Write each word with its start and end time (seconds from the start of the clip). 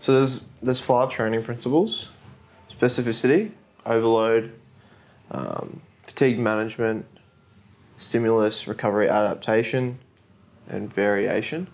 So 0.00 0.14
there's 0.14 0.44
there's 0.62 0.80
five 0.80 1.10
training 1.10 1.44
principles: 1.44 2.08
specificity, 2.70 3.52
overload, 3.84 4.52
um, 5.30 5.80
fatigue 6.04 6.38
management, 6.38 7.06
stimulus, 7.96 8.66
recovery, 8.68 9.08
adaptation, 9.08 9.98
and 10.68 10.92
variation. 10.92 11.68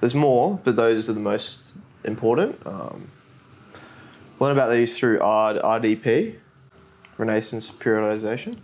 There's 0.00 0.14
more, 0.14 0.60
but 0.62 0.76
those 0.76 1.08
are 1.08 1.12
the 1.12 1.20
most 1.20 1.74
important. 2.04 2.64
Um, 2.66 3.10
learn 4.38 4.52
about 4.52 4.70
these 4.70 4.96
through 4.96 5.16
RD, 5.16 5.62
RDP, 5.62 6.36
Renaissance 7.16 7.70
Periodization. 7.70 8.58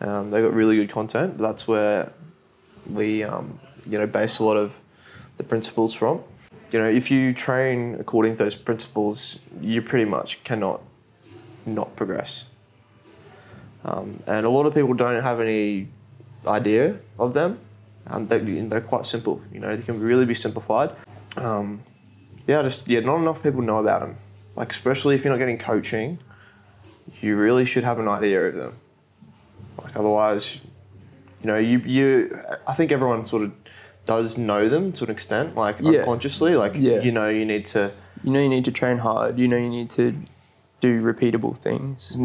Um, 0.00 0.30
they 0.30 0.40
got 0.40 0.52
really 0.52 0.76
good 0.76 0.90
content. 0.90 1.38
That's 1.38 1.66
where 1.66 2.12
we, 2.86 3.24
um, 3.24 3.58
you 3.86 3.98
know, 3.98 4.06
base 4.06 4.38
a 4.38 4.44
lot 4.44 4.56
of 4.56 4.78
the 5.38 5.44
principles 5.44 5.94
from. 5.94 6.22
You 6.70 6.78
know, 6.78 6.88
if 6.88 7.10
you 7.10 7.32
train 7.32 7.96
according 7.98 8.32
to 8.32 8.38
those 8.38 8.54
principles, 8.54 9.38
you 9.60 9.80
pretty 9.80 10.04
much 10.04 10.44
cannot 10.44 10.82
not 11.64 11.96
progress. 11.96 12.44
Um, 13.84 14.22
and 14.26 14.44
a 14.44 14.50
lot 14.50 14.66
of 14.66 14.74
people 14.74 14.92
don't 14.94 15.22
have 15.22 15.40
any 15.40 15.88
idea 16.46 16.98
of 17.18 17.34
them. 17.34 17.58
Um, 18.06 18.26
they, 18.26 18.38
they're 18.38 18.80
quite 18.80 19.06
simple. 19.06 19.40
You 19.52 19.60
know, 19.60 19.76
they 19.76 19.82
can 19.82 20.00
really 20.00 20.26
be 20.26 20.34
simplified. 20.34 20.90
Um, 21.36 21.82
yeah, 22.46 22.62
just 22.62 22.88
yeah, 22.88 23.00
not 23.00 23.16
enough 23.16 23.42
people 23.42 23.62
know 23.62 23.78
about 23.78 24.00
them. 24.00 24.16
Like 24.56 24.72
especially 24.72 25.14
if 25.14 25.24
you're 25.24 25.32
not 25.32 25.38
getting 25.38 25.58
coaching, 25.58 26.18
you 27.20 27.36
really 27.36 27.64
should 27.64 27.84
have 27.84 27.98
an 27.98 28.08
idea 28.08 28.48
of 28.48 28.54
them. 28.54 28.74
Like 29.82 29.96
otherwise, 29.96 30.58
you 31.42 31.46
know, 31.46 31.56
you 31.56 31.78
you. 31.78 32.40
I 32.66 32.74
think 32.74 32.90
everyone 32.90 33.24
sort 33.24 33.42
of 33.44 33.52
does 34.08 34.38
know 34.38 34.70
them 34.70 34.90
to 34.92 35.04
an 35.04 35.10
extent, 35.10 35.54
like 35.54 35.76
Yeah. 35.80 35.98
unconsciously. 36.00 36.56
Like 36.56 36.72
Yeah. 36.74 37.00
you 37.02 37.12
know, 37.12 37.28
you 37.28 37.44
need 37.44 37.64
to. 37.76 37.92
You 38.24 38.30
know 38.32 38.40
you 38.40 38.48
need 38.48 38.64
to 38.64 38.72
train 38.72 38.98
hard. 38.98 39.38
You 39.38 39.46
know 39.46 39.58
you 39.58 39.68
need 39.68 39.90
to 39.90 40.14
do 40.80 41.02
repeatable 41.02 41.54
things. 41.56 42.16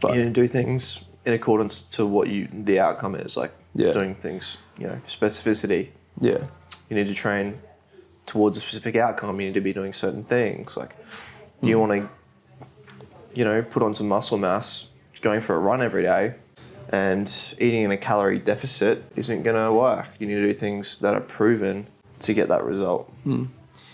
But- 0.00 0.16
you 0.16 0.24
know, 0.24 0.30
do 0.30 0.46
things 0.48 1.00
in 1.24 1.32
accordance 1.32 1.80
to 1.96 2.04
what 2.04 2.28
you 2.28 2.48
the 2.52 2.80
outcome 2.80 3.14
is. 3.14 3.36
Like 3.36 3.52
Yeah. 3.74 3.92
doing 3.92 4.16
things, 4.16 4.56
you 4.78 4.86
know, 4.88 4.98
specificity. 5.06 5.88
Yeah. 6.20 6.38
You 6.88 6.96
need 6.96 7.06
to 7.06 7.14
train 7.14 7.60
towards 8.26 8.56
a 8.56 8.60
specific 8.60 8.96
outcome. 8.96 9.40
You 9.40 9.46
need 9.46 9.54
to 9.54 9.60
be 9.60 9.72
doing 9.72 9.92
certain 9.92 10.24
things. 10.24 10.76
Like 10.76 10.92
Hmm. 11.60 11.66
you 11.68 11.78
want 11.78 11.92
to, 11.92 12.08
you 13.34 13.44
know, 13.44 13.62
put 13.62 13.82
on 13.84 13.94
some 13.94 14.08
muscle 14.08 14.36
mass, 14.36 14.88
going 15.22 15.40
for 15.40 15.54
a 15.54 15.58
run 15.58 15.80
every 15.80 16.02
day, 16.02 16.34
and 16.94 17.54
eating 17.58 17.82
in 17.82 17.90
a 17.90 17.96
calorie 17.96 18.38
deficit 18.38 19.02
isn't 19.16 19.42
going 19.42 19.56
to 19.56 19.72
work. 19.72 20.06
You 20.20 20.26
need 20.28 20.34
to 20.36 20.46
do 20.46 20.54
things 20.54 20.98
that 20.98 21.12
are 21.14 21.20
proven 21.20 21.86
to 22.20 22.32
get 22.32 22.46
that 22.48 22.62
result. 22.64 23.12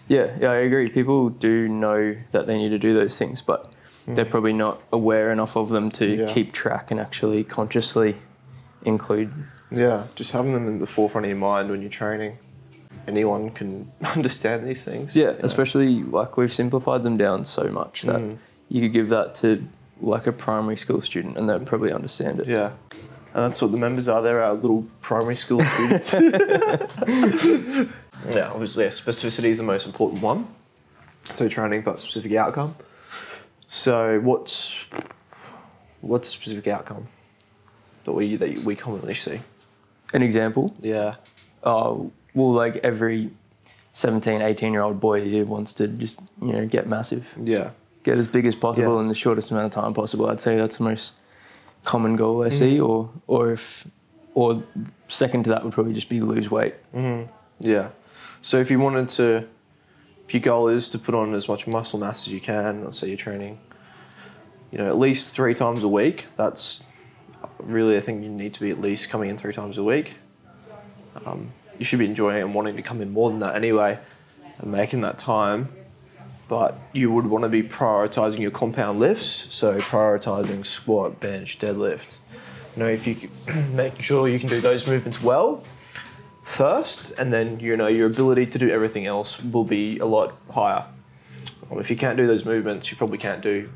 Yeah, 0.09 0.37
yeah, 0.41 0.51
I 0.51 0.57
agree. 0.57 0.89
People 0.91 1.31
do 1.31 1.67
know 1.69 2.15
that 2.33 2.47
they 2.47 2.59
need 2.59 2.69
to 2.71 2.79
do 2.79 2.93
those 2.93 3.17
things, 3.17 3.41
but 3.43 3.73
they're 4.07 4.25
probably 4.27 4.53
not 4.53 4.83
aware 4.93 5.31
enough 5.33 5.57
of 5.57 5.69
them 5.71 5.91
to 5.93 6.05
Yeah. 6.07 6.27
keep 6.27 6.53
track 6.53 6.91
and 6.91 7.01
actually 7.01 7.43
consciously 7.45 8.17
include. 8.85 9.33
Yeah, 9.71 10.05
just 10.15 10.33
having 10.33 10.53
them 10.53 10.67
in 10.69 10.79
the 10.81 10.87
forefront 10.87 11.25
of 11.27 11.29
your 11.31 11.39
mind 11.39 11.71
when 11.71 11.81
you're 11.81 11.91
training. 11.91 12.37
Anyone 13.09 13.51
can 13.51 13.91
understand 14.17 14.67
these 14.67 14.85
things. 14.85 15.15
Yeah, 15.17 15.27
you 15.27 15.33
know. 15.35 15.39
especially 15.45 16.03
like 16.03 16.37
we've 16.37 16.53
simplified 16.53 17.03
them 17.03 17.17
down 17.17 17.45
so 17.45 17.65
much 17.69 18.03
that 18.03 18.21
Mm. 18.21 18.37
you 18.69 18.81
could 18.83 18.93
give 18.93 19.09
that 19.11 19.35
to 19.37 19.65
like 20.01 20.27
a 20.27 20.33
primary 20.33 20.77
school 20.77 21.01
student 21.01 21.37
and 21.37 21.49
they'd 21.49 21.67
probably 21.67 21.93
understand 21.93 22.41
it. 22.41 22.49
Yeah. 22.49 22.73
And 23.33 23.45
that's 23.45 23.63
what 23.63 23.71
the 23.71 23.79
members 23.79 24.09
are. 24.09 24.23
They're 24.23 24.43
our 24.43 24.55
little 24.55 24.85
primary 25.03 25.37
school 25.37 25.63
students. 25.65 26.13
yeah, 28.29 28.51
obviously, 28.53 28.85
specificity 28.87 29.51
is 29.51 29.59
the 29.59 29.63
most 29.63 29.87
important 29.87 30.23
one. 30.23 30.49
So 31.37 31.49
training 31.49 31.83
for 31.83 31.93
that 31.93 32.01
specific 32.01 32.33
outcome. 32.35 32.75
So 33.69 34.19
what's 34.21 34.75
what's 36.01 36.29
a 36.29 36.31
specific 36.31 36.67
outcome 36.67 37.07
that 38.05 38.13
we 38.13 38.37
that 38.37 38.65
we 38.65 38.75
commonly 38.75 39.15
see? 39.15 39.41
An 40.13 40.23
example, 40.23 40.75
Yeah. 40.81 41.15
oh, 41.63 42.11
well, 42.35 42.53
like 42.53 42.77
every 42.79 43.31
17, 43.93 44.43
18 44.43 44.73
year 44.73 44.83
old 44.83 44.99
boy 44.99 45.29
who 45.31 45.45
wants 45.45 45.73
to 45.75 45.87
just, 45.87 46.19
you 46.43 46.53
know, 46.53 46.67
get 46.67 46.89
massive, 46.89 47.25
Yeah. 47.41 47.71
Get 48.03 48.19
as 48.19 48.29
big 48.29 48.47
as 48.47 48.55
possible 48.55 48.95
Yeah. 48.97 49.01
in 49.03 49.09
the 49.09 49.15
shortest 49.15 49.51
amount 49.51 49.67
of 49.67 49.73
time 49.73 49.93
possible. 49.95 50.29
I'd 50.29 50.41
say 50.41 50.57
that's 50.57 50.79
the 50.79 50.85
most 50.85 51.13
common 51.85 52.17
goal 52.17 52.43
I 52.45 52.49
see, 52.49 52.77
Mm-hmm. 52.79 52.85
or, 52.87 53.11
or 53.27 53.53
if, 53.53 53.87
or 54.35 54.63
second 55.09 55.45
to 55.45 55.51
that 55.51 55.65
would 55.65 55.73
probably 55.73 55.93
just 55.93 56.09
be 56.09 56.21
lose 56.21 56.51
weight. 56.51 56.75
Yeah. 57.59 57.89
So 58.43 58.59
if 58.59 58.71
you 58.71 58.79
wanted 58.81 59.09
to, 59.11 59.47
if 60.27 60.33
your 60.35 60.41
goal 60.41 60.69
is 60.69 60.89
to 60.91 60.99
put 60.99 61.15
on 61.15 61.35
as 61.35 61.49
much 61.49 61.67
muscle 61.67 61.99
mass 61.99 62.27
as 62.27 62.33
you 62.33 62.41
can, 62.41 62.83
let's 62.85 62.99
say 62.99 63.09
you're 63.09 63.17
training, 63.19 63.59
you 64.71 64.79
know, 64.79 64.87
at 64.89 64.99
least 64.99 65.35
three 65.35 65.55
times 65.55 65.83
a 65.83 65.89
week. 65.89 66.27
That's 66.37 66.83
really, 67.59 67.97
I 67.97 68.01
think 68.01 68.23
you 68.23 68.31
need 68.31 68.55
to 68.55 68.61
be 68.61 68.71
at 68.71 68.81
least 68.81 69.09
coming 69.11 69.29
in 69.29 69.37
three 69.37 69.53
times 69.53 69.77
a 69.77 69.83
week. 69.85 70.15
Um, 71.27 71.53
you 71.79 71.85
should 71.85 71.99
be 71.99 72.07
enjoying 72.07 72.39
it 72.39 72.43
and 72.43 72.55
wanting 72.55 72.77
to 72.77 72.83
come 72.83 73.03
in 73.03 73.11
more 73.13 73.29
than 73.31 73.41
that 73.41 73.57
anyway, 73.57 73.99
and 74.59 74.71
making 74.71 75.01
that 75.03 75.19
time. 75.19 75.69
But 76.51 76.77
you 76.93 77.13
would 77.13 77.27
want 77.27 77.45
to 77.45 77.49
be 77.49 77.63
prioritizing 77.63 78.41
your 78.41 78.51
compound 78.51 78.99
lifts, 78.99 79.47
so 79.51 79.79
prioritizing 79.79 80.67
squat, 80.67 81.21
bench, 81.21 81.61
deadlift. 81.61 82.17
You 82.75 82.83
know, 82.83 82.89
if 82.89 83.07
you 83.07 83.31
make 83.73 84.03
sure 84.03 84.27
you 84.27 84.41
can 84.41 84.49
do 84.49 84.61
those 84.61 84.85
movements 84.85 85.23
well, 85.23 85.63
first, 86.43 87.13
and 87.13 87.33
then 87.33 87.61
you 87.61 87.77
know 87.77 87.87
your 87.87 88.09
ability 88.09 88.47
to 88.47 88.59
do 88.59 88.69
everything 88.69 89.07
else 89.07 89.41
will 89.41 89.63
be 89.63 90.01
a 90.01 90.07
lot 90.07 90.35
higher. 90.51 90.87
If 91.71 91.89
you 91.89 91.95
can't 91.95 92.17
do 92.17 92.27
those 92.27 92.45
movements, 92.45 92.91
you 92.91 92.97
probably 92.97 93.19
can't 93.19 93.43
do 93.43 93.71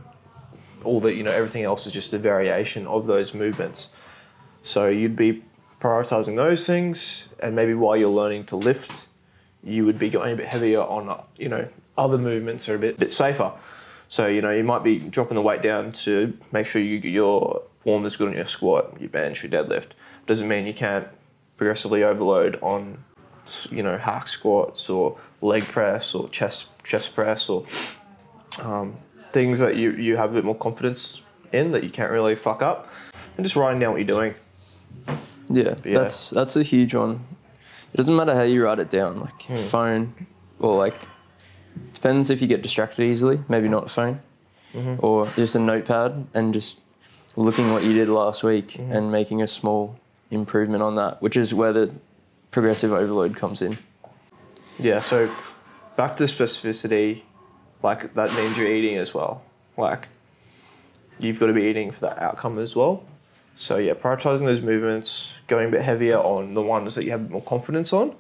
all 0.83 0.99
the 0.99 1.15
you 1.15 1.23
know 1.23 1.31
everything 1.31 1.63
else 1.63 1.87
is 1.87 1.93
just 1.93 2.13
a 2.13 2.19
variation 2.19 2.89
of 2.89 3.07
those 3.07 3.35
movements. 3.35 3.89
So 4.65 4.89
you'd 4.89 5.15
be 5.15 5.45
prioritizing 5.81 6.35
those 6.35 6.67
things, 6.67 7.27
and 7.39 7.55
maybe 7.55 7.75
while 7.75 7.97
you're 7.97 8.09
learning 8.09 8.47
to 8.47 8.57
lift, 8.57 9.07
you 9.63 9.87
would 9.87 10.01
be 10.01 10.11
going 10.11 10.33
a 10.33 10.37
bit 10.37 10.47
heavier 10.47 10.81
on 10.81 11.23
you 11.37 11.49
know 11.49 11.69
other 11.97 12.19
movements 12.19 12.69
are 12.69 12.75
a 12.75 12.79
bit 12.79 12.99
bit 12.99 13.13
safer. 13.13 13.53
So 14.09 14.27
you 14.27 14.43
know 14.43 14.51
you 14.51 14.65
might 14.65 14.83
be 14.85 14.99
dropping 14.99 15.35
the 15.37 15.43
weight 15.43 15.63
down 15.63 15.93
to 15.93 16.37
make 16.53 16.67
sure 16.67 16.81
you, 16.83 16.99
your 16.99 17.63
form 17.81 18.05
is 18.07 18.17
good 18.17 18.29
on 18.29 18.35
your 18.35 18.47
squat, 18.47 19.01
your 19.01 19.09
bench, 19.11 19.43
your 19.43 19.51
deadlift. 19.53 19.89
Doesn't 20.27 20.49
mean 20.49 20.67
you 20.67 20.75
can't 20.75 21.07
progressively 21.57 22.03
overload 22.03 22.59
on 22.63 23.03
you 23.71 23.83
know 23.83 23.99
hack 23.99 24.27
squats 24.29 24.89
or 24.89 25.19
leg 25.43 25.65
press 25.65 26.15
or 26.15 26.29
chest 26.31 26.67
chest 26.83 27.15
press 27.15 27.49
or 27.49 27.65
um, 28.61 28.97
things 29.33 29.59
that 29.59 29.77
you, 29.77 29.91
you 29.93 30.17
have 30.17 30.31
a 30.31 30.35
bit 30.35 30.45
more 30.45 30.55
confidence 30.55 31.21
in 31.53 31.71
that 31.73 31.85
you 31.85 31.91
can't 31.91 32.11
really 32.11 32.35
fuck 32.37 32.63
up 32.63 32.89
and 33.37 33.45
just 33.45 33.57
writing 33.57 33.81
down 33.81 33.91
what 33.93 33.99
you're 33.99 34.07
doing 34.07 34.35
Yeah, 35.51 35.75
yeah. 35.85 35.99
that's 35.99 36.31
that's 36.31 36.57
a 36.57 36.63
huge 36.63 36.95
one. 36.95 37.21
It 37.93 37.97
doesn't 37.99 38.17
matter 38.17 38.35
how 38.35 38.43
you 38.43 38.65
write 38.65 38.79
it 38.79 38.91
down, 38.91 39.21
like 39.21 39.43
Hmm. 39.43 39.57
phone 39.57 40.27
or 40.59 40.77
like 40.77 40.95
depends 41.95 42.31
if 42.31 42.41
you 42.43 42.47
get 42.49 42.63
distracted 42.63 43.03
easily. 43.05 43.41
Maybe 43.49 43.69
not 43.69 43.87
a 43.87 43.89
phone, 43.89 44.21
Mm-hmm. 44.75 45.05
or 45.07 45.31
just 45.37 45.55
a 45.55 45.61
notepad 45.61 46.27
and 46.35 46.53
just 46.53 46.79
looking 47.37 47.73
what 47.73 47.85
you 47.85 47.93
did 47.93 48.09
last 48.09 48.43
week 48.43 48.69
Mm-hmm. 48.73 48.93
and 48.93 49.13
making 49.13 49.41
a 49.43 49.47
small 49.47 49.97
improvement 50.33 50.83
on 50.83 50.97
that, 50.97 51.23
which 51.23 51.37
is 51.37 51.55
where 51.55 51.73
the 51.73 51.93
progressive 52.51 52.93
overload 52.93 53.37
comes 53.37 53.63
in. 53.63 53.79
yeah 54.79 54.99
so 55.01 55.33
back 55.97 56.17
to 56.17 56.25
specificity 56.25 57.23
like 57.85 58.15
that 58.15 58.33
means 58.35 58.57
you're 58.59 58.67
eating 58.67 58.97
as 58.97 59.13
well 59.15 59.43
like 59.77 60.09
you've 61.19 61.39
got 61.39 61.47
to 61.47 61.53
be 61.53 61.63
eating 61.65 61.91
for 61.93 62.01
that 62.01 62.19
outcome 62.21 62.59
as 62.59 62.75
well 62.75 63.05
so 63.57 63.77
yeah 63.77 63.93
prioritizing 63.93 64.47
those 64.47 64.61
movements 64.61 65.33
going 65.47 65.69
a 65.69 65.71
bit 65.71 65.83
heavier 65.83 66.19
on 66.19 66.55
the 66.55 66.63
ones 66.63 66.95
that 66.97 67.05
you 67.05 67.11
have 67.13 67.31
more 67.31 67.43
confidence 67.43 67.93
on 67.93 68.15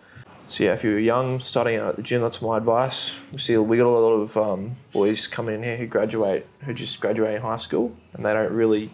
so 0.49 0.65
yeah 0.65 0.73
if 0.73 0.85
you're 0.85 0.99
young 0.99 1.41
starting 1.41 1.77
out 1.79 1.89
at 1.91 1.97
the 1.97 2.03
gym 2.03 2.21
that's 2.23 2.41
my 2.43 2.57
advice. 2.59 3.13
We 3.33 3.39
see 3.39 3.57
we 3.57 3.77
got 3.77 3.87
a 3.87 3.89
lot 3.91 4.13
of 4.13 4.37
um, 4.37 4.77
boys 4.93 5.27
coming 5.27 5.55
in 5.57 5.63
here 5.63 5.77
who 5.77 5.87
graduate 5.87 6.47
who 6.61 6.73
just 6.75 7.01
graduate 7.01 7.35
in 7.35 7.43
high 7.43 7.57
school 7.57 7.95
and 8.13 8.25
they 8.25 8.33
don't 8.33 8.53
really 8.53 8.93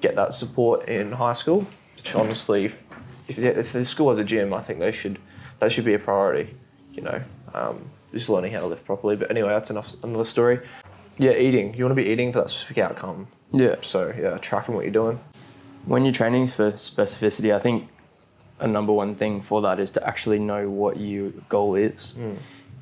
get 0.00 0.16
that 0.16 0.34
support 0.34 0.88
in 0.88 1.12
high 1.12 1.34
school. 1.34 1.66
Which 1.96 2.14
honestly 2.14 2.64
if, 2.66 2.82
if, 3.28 3.36
the- 3.36 3.58
if 3.60 3.72
the 3.72 3.84
school 3.84 4.08
has 4.10 4.18
a 4.18 4.24
gym 4.24 4.52
i 4.54 4.62
think 4.62 4.78
they 4.80 4.92
should 4.92 5.18
that 5.58 5.70
should 5.70 5.84
be 5.84 5.94
a 5.94 5.98
priority 5.98 6.54
you 6.94 7.02
know 7.02 7.22
um, 7.54 7.90
just 8.14 8.28
learning 8.28 8.52
how 8.52 8.60
to 8.60 8.66
lift 8.66 8.84
properly. 8.84 9.16
But 9.16 9.30
anyway 9.30 9.50
that's 9.50 9.70
enough 9.70 9.94
another 10.02 10.24
story. 10.24 10.60
Yeah 11.18 11.32
eating. 11.36 11.74
You 11.74 11.84
want 11.84 11.96
to 11.96 12.02
be 12.02 12.08
eating 12.08 12.32
for 12.32 12.40
that 12.40 12.48
specific 12.50 12.78
outcome. 12.78 13.26
Yeah. 13.52 13.76
so 13.82 14.12
yeah 14.18 14.38
tracking 14.38 14.74
what 14.74 14.84
you're 14.84 14.92
doing. 14.92 15.20
When 15.84 16.04
you're 16.04 16.12
training 16.14 16.46
for 16.48 16.72
specificity, 16.72 17.54
I 17.54 17.58
think 17.58 17.88
a 18.60 18.66
number 18.68 18.92
one 18.92 19.14
thing 19.14 19.40
for 19.42 19.62
that 19.62 19.80
is 19.80 19.90
to 19.92 20.06
actually 20.06 20.38
know 20.38 20.68
what 20.68 20.98
your 20.98 21.30
goal 21.48 21.74
is, 21.74 22.12
Hmm. 22.12 22.34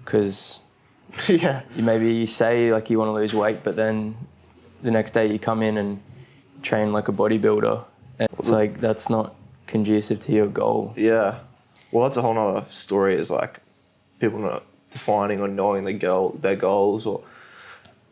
because 0.05 0.61
yeah 1.29 1.63
you 1.75 1.83
maybe 1.83 2.13
you 2.13 2.27
say 2.27 2.71
like 2.73 2.91
you 2.91 2.99
want 2.99 3.09
to 3.09 3.13
lose 3.15 3.33
weight, 3.35 3.63
but 3.65 3.77
then 3.77 4.17
the 4.83 4.91
next 4.91 5.13
day 5.13 5.27
you 5.33 5.39
come 5.39 5.63
in 5.63 5.77
and 5.79 6.01
train 6.63 6.93
like 6.93 7.09
a 7.09 7.13
bodybuilder, 7.13 7.85
and 8.19 8.29
it's 8.39 8.49
like 8.51 8.81
that's 8.81 9.09
not 9.09 9.35
conducive 9.67 10.21
to 10.21 10.33
your 10.33 10.47
goal. 10.47 10.93
Yeah. 10.97 11.39
Well, 11.91 12.05
that's 12.05 12.17
a 12.19 12.23
whole 12.23 12.35
nother 12.35 12.67
story. 12.71 13.17
Is 13.17 13.31
like 13.31 13.61
people 14.19 14.39
not 14.41 14.63
defining 14.91 15.41
or 15.41 15.49
knowing 15.49 15.85
their 15.85 15.95
goal, 15.99 16.37
their 16.41 16.57
goals, 16.57 17.07
or 17.07 17.23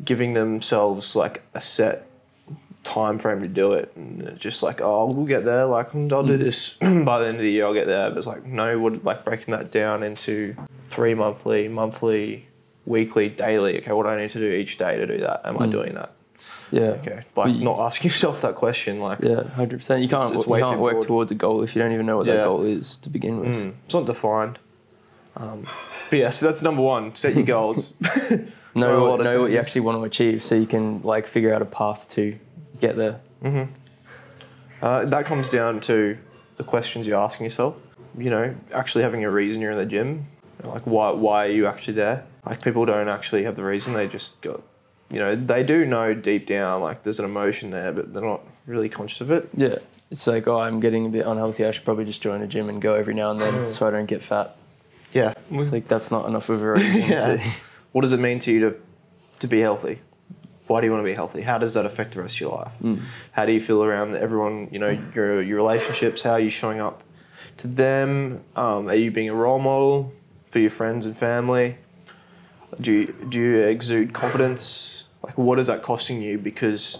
giving 0.04 0.32
themselves 0.34 1.14
like 1.16 1.42
a 1.54 1.60
set 1.60 2.05
time 2.86 3.18
frame 3.18 3.40
to 3.42 3.48
do 3.48 3.72
it, 3.72 3.92
and 3.96 4.22
it's 4.22 4.40
just 4.40 4.62
like, 4.62 4.80
oh, 4.80 5.06
we'll 5.10 5.26
get 5.26 5.44
there. 5.44 5.64
Like, 5.66 5.94
I'll 5.94 6.22
do 6.22 6.36
this 6.36 6.70
by 6.80 7.18
the 7.18 7.26
end 7.26 7.36
of 7.36 7.42
the 7.42 7.50
year. 7.50 7.64
I'll 7.66 7.74
get 7.74 7.86
there. 7.86 8.08
But 8.10 8.18
it's 8.18 8.26
like, 8.26 8.44
no, 8.46 8.78
what 8.78 9.04
like 9.04 9.24
breaking 9.24 9.52
that 9.52 9.70
down 9.70 10.02
into 10.02 10.54
three 10.90 11.14
monthly, 11.14 11.68
monthly, 11.68 12.46
weekly, 12.86 13.28
daily. 13.28 13.78
Okay, 13.80 13.92
what 13.92 14.04
do 14.04 14.10
I 14.10 14.20
need 14.20 14.30
to 14.30 14.38
do 14.38 14.50
each 14.52 14.78
day 14.78 14.96
to 14.96 15.06
do 15.06 15.18
that? 15.18 15.42
Am 15.44 15.60
I 15.60 15.66
doing 15.66 15.94
that? 15.94 16.12
Yeah. 16.70 16.82
Okay, 17.00 17.22
like 17.36 17.54
you- 17.54 17.64
not 17.64 17.78
asking 17.80 18.08
yourself 18.10 18.40
that 18.42 18.54
question. 18.54 19.00
Like, 19.00 19.20
Yeah, 19.20 19.42
hundred 19.44 19.78
percent. 19.78 20.02
You 20.02 20.08
can't 20.08 20.34
it's 20.34 20.46
you 20.46 20.54
can't 20.56 20.80
work 20.80 20.94
broad. 20.94 21.06
towards 21.06 21.32
a 21.32 21.36
goal 21.36 21.62
if 21.62 21.74
you 21.76 21.82
don't 21.82 21.92
even 21.92 22.06
know 22.06 22.16
what 22.18 22.26
Yeah. 22.26 22.36
that 22.36 22.44
goal 22.44 22.64
is 22.64 22.96
to 22.98 23.08
begin 23.10 23.40
with. 23.40 23.48
mm, 23.56 23.74
it's 23.84 23.94
not 23.94 24.06
defined. 24.06 24.58
Um, 25.36 25.66
but 26.10 26.18
yeah, 26.18 26.30
so 26.30 26.46
that's 26.46 26.62
number 26.62 26.82
one. 26.82 27.14
Set 27.14 27.34
your 27.34 27.44
goals. 27.56 27.92
Know 28.74 29.04
what, 29.04 29.20
know 29.22 29.42
what 29.42 29.50
you 29.52 29.58
actually 29.58 29.80
want 29.82 29.98
to 29.98 30.04
achieve, 30.04 30.42
so 30.42 30.54
you 30.54 30.66
can 30.66 31.00
like 31.02 31.26
figure 31.26 31.54
out 31.54 31.62
a 31.62 31.66
path 31.66 32.08
to 32.10 32.36
get 32.80 32.96
there. 32.96 33.20
Uh, 34.82 35.04
that 35.06 35.24
comes 35.24 35.50
down 35.50 35.80
to 35.80 36.16
the 36.56 36.64
questions 36.64 37.06
you're 37.06 37.18
asking 37.18 37.44
yourself. 37.44 37.76
You 38.18 38.30
know, 38.30 38.54
actually 38.72 39.02
having 39.02 39.24
a 39.24 39.30
reason 39.30 39.60
you're 39.60 39.72
in 39.72 39.78
the 39.78 39.86
gym. 39.86 40.26
Like, 40.64 40.86
why, 40.86 41.10
why 41.10 41.46
are 41.46 41.50
you 41.50 41.66
actually 41.66 41.94
there? 41.94 42.24
Like, 42.44 42.62
people 42.62 42.84
don't 42.86 43.08
actually 43.08 43.44
have 43.44 43.56
the 43.56 43.64
reason. 43.64 43.92
They 43.92 44.08
just 44.08 44.40
got, 44.40 44.62
you 45.10 45.18
know, 45.18 45.36
they 45.36 45.62
do 45.62 45.84
know 45.84 46.14
deep 46.14 46.46
down, 46.46 46.80
like, 46.80 47.02
there's 47.02 47.18
an 47.18 47.24
emotion 47.26 47.70
there, 47.70 47.92
but 47.92 48.12
they're 48.12 48.22
not 48.22 48.40
really 48.66 48.88
conscious 48.88 49.20
of 49.20 49.30
it. 49.30 49.48
Yeah, 49.54 49.76
it's 50.10 50.26
like 50.26 50.46
oh, 50.48 50.58
I'm 50.58 50.80
getting 50.80 51.04
a 51.06 51.08
bit 51.10 51.26
unhealthy. 51.26 51.64
I 51.66 51.70
should 51.72 51.84
probably 51.84 52.04
just 52.06 52.22
join 52.22 52.40
a 52.42 52.46
gym 52.46 52.68
and 52.68 52.80
go 52.80 52.94
every 52.94 53.14
now 53.14 53.30
and 53.30 53.38
then, 53.40 53.52
Mm. 53.54 53.68
so 53.68 53.86
I 53.86 53.90
don't 53.90 54.06
get 54.06 54.24
fat. 54.24 54.56
Yeah. 55.12 55.34
It's 55.50 55.72
like 55.72 55.88
that's 55.88 56.10
not 56.10 56.26
enough 56.26 56.48
of 56.48 56.62
a 56.62 56.72
reason 56.72 57.02
Yeah. 57.08 57.36
to. 57.36 57.50
What 57.92 58.02
does 58.02 58.12
it 58.12 58.20
mean 58.20 58.38
to 58.40 58.52
you 58.52 58.60
to, 58.60 58.76
to 59.40 59.46
be 59.46 59.60
healthy? 59.60 60.00
Why 60.66 60.80
do 60.80 60.86
you 60.86 60.92
want 60.92 61.02
to 61.02 61.10
be 61.10 61.14
healthy? 61.14 61.42
How 61.42 61.58
does 61.58 61.74
that 61.74 61.86
affect 61.86 62.14
the 62.14 62.22
rest 62.22 62.36
of 62.36 62.40
your 62.40 62.50
life? 62.50 62.72
Mm. 62.82 63.02
How 63.32 63.46
do 63.46 63.52
you 63.52 63.60
feel 63.60 63.84
around 63.84 64.14
everyone? 64.16 64.68
You 64.72 64.78
know, 64.78 64.98
your 65.14 65.42
your 65.42 65.56
relationships. 65.56 66.22
How 66.22 66.32
are 66.32 66.40
you 66.40 66.50
showing 66.50 66.80
up 66.80 67.02
to 67.58 67.66
them? 67.68 68.42
Um, 68.56 68.88
are 68.88 68.94
you 68.94 69.10
being 69.10 69.28
a 69.30 69.34
role 69.34 69.58
model 69.58 70.12
for 70.50 70.58
your 70.58 70.70
friends 70.70 71.06
and 71.06 71.16
family? 71.16 71.78
Do 72.80 72.92
you, 72.92 73.26
do 73.28 73.38
you 73.38 73.58
exude 73.60 74.12
confidence? 74.12 75.04
Like, 75.22 75.38
what 75.38 75.58
is 75.58 75.68
that 75.68 75.82
costing 75.82 76.20
you 76.20 76.36
because, 76.36 76.98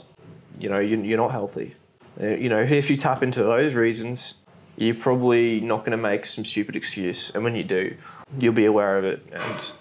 you 0.58 0.68
know, 0.68 0.78
you, 0.78 1.00
you're 1.02 1.18
not 1.18 1.32
healthy? 1.32 1.74
Uh, 2.20 2.28
You 2.28 2.48
know, 2.48 2.62
if 2.62 2.88
you 2.88 2.96
tap 2.96 3.22
into 3.22 3.42
those 3.42 3.74
reasons, 3.74 4.34
you're 4.76 4.94
probably 4.94 5.60
not 5.60 5.80
going 5.80 5.90
to 5.90 5.96
make 5.98 6.24
some 6.24 6.44
stupid 6.44 6.76
excuse. 6.76 7.30
And 7.34 7.44
when 7.44 7.54
you 7.56 7.64
do, 7.64 7.96
you'll 8.38 8.54
be 8.54 8.64
aware 8.64 8.96
of 8.96 9.04
it, 9.04 9.26
and 9.32 9.72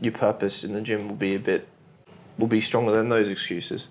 your 0.00 0.12
purpose 0.12 0.64
in 0.64 0.72
the 0.72 0.80
gym 0.80 1.08
will 1.08 1.16
be 1.16 1.34
a 1.34 1.38
bit, 1.38 1.68
will 2.38 2.46
be 2.46 2.60
stronger 2.60 2.92
than 2.92 3.08
those 3.08 3.28
excuses. 3.28 3.86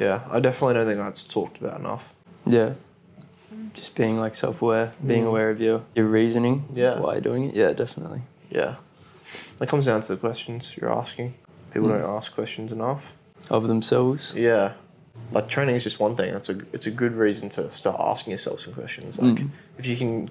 Yeah, 0.00 0.20
I 0.30 0.40
definitely 0.40 0.74
don't 0.74 0.86
think 0.86 0.98
that's 0.98 1.22
talked 1.24 1.58
about 1.60 1.78
enough. 1.80 2.04
Yeah. 2.46 2.72
Just 3.74 3.94
being 3.94 4.18
like 4.18 4.34
self-aware, 4.34 4.92
being 5.06 5.24
Mm. 5.24 5.28
aware 5.28 5.50
of 5.50 5.60
your 5.60 5.82
your 5.94 6.06
reasoning. 6.06 6.64
Yeah. 6.72 6.98
Why 6.98 7.12
you're 7.12 7.20
doing 7.20 7.44
it? 7.48 7.54
Yeah, 7.54 7.72
definitely. 7.72 8.22
Yeah, 8.50 8.76
that 9.58 9.68
comes 9.68 9.86
down 9.86 10.00
to 10.02 10.08
the 10.08 10.16
questions 10.16 10.76
you're 10.76 10.92
asking. 10.92 11.34
People 11.72 11.88
Mm. 11.88 12.00
don't 12.00 12.10
ask 12.16 12.34
questions 12.34 12.72
enough. 12.72 13.02
Of 13.48 13.68
themselves. 13.68 14.32
Yeah, 14.36 14.72
like 15.32 15.48
training 15.48 15.74
is 15.76 15.84
just 15.84 16.00
one 16.00 16.16
thing. 16.16 16.34
It's 16.34 16.48
a 16.50 16.58
it's 16.72 16.86
a 16.86 16.90
good 16.90 17.14
reason 17.14 17.48
to 17.50 17.70
start 17.70 17.96
asking 18.00 18.32
yourself 18.32 18.60
some 18.60 18.72
questions. 18.74 19.18
Like 19.18 19.36
Mm. 19.38 19.50
if 19.78 19.86
you 19.86 19.96
can, 19.96 20.30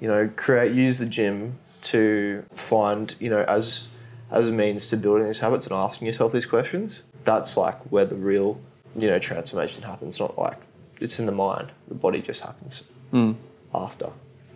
you 0.00 0.08
know, 0.08 0.30
create 0.36 0.72
use 0.72 0.98
the 0.98 1.06
gym 1.06 1.58
to 1.82 2.44
find 2.54 3.14
you 3.18 3.28
know 3.30 3.44
as 3.48 3.88
as 4.32 4.48
a 4.48 4.52
means 4.52 4.88
to 4.88 4.96
building 4.96 5.26
these 5.26 5.38
habits 5.38 5.66
and 5.66 5.74
asking 5.74 6.06
yourself 6.08 6.32
these 6.32 6.46
questions. 6.46 7.02
That's 7.24 7.56
like 7.56 7.78
where 7.92 8.04
the 8.04 8.16
real 8.16 8.58
you 8.96 9.08
know 9.08 9.18
transformation 9.18 9.82
happens. 9.82 10.18
Not 10.18 10.36
like 10.38 10.58
it's 11.00 11.20
in 11.20 11.26
the 11.26 11.32
mind. 11.32 11.70
The 11.88 11.94
body 11.94 12.20
just 12.20 12.40
happens 12.40 12.82
Mm. 13.12 13.36
after. 13.74 14.08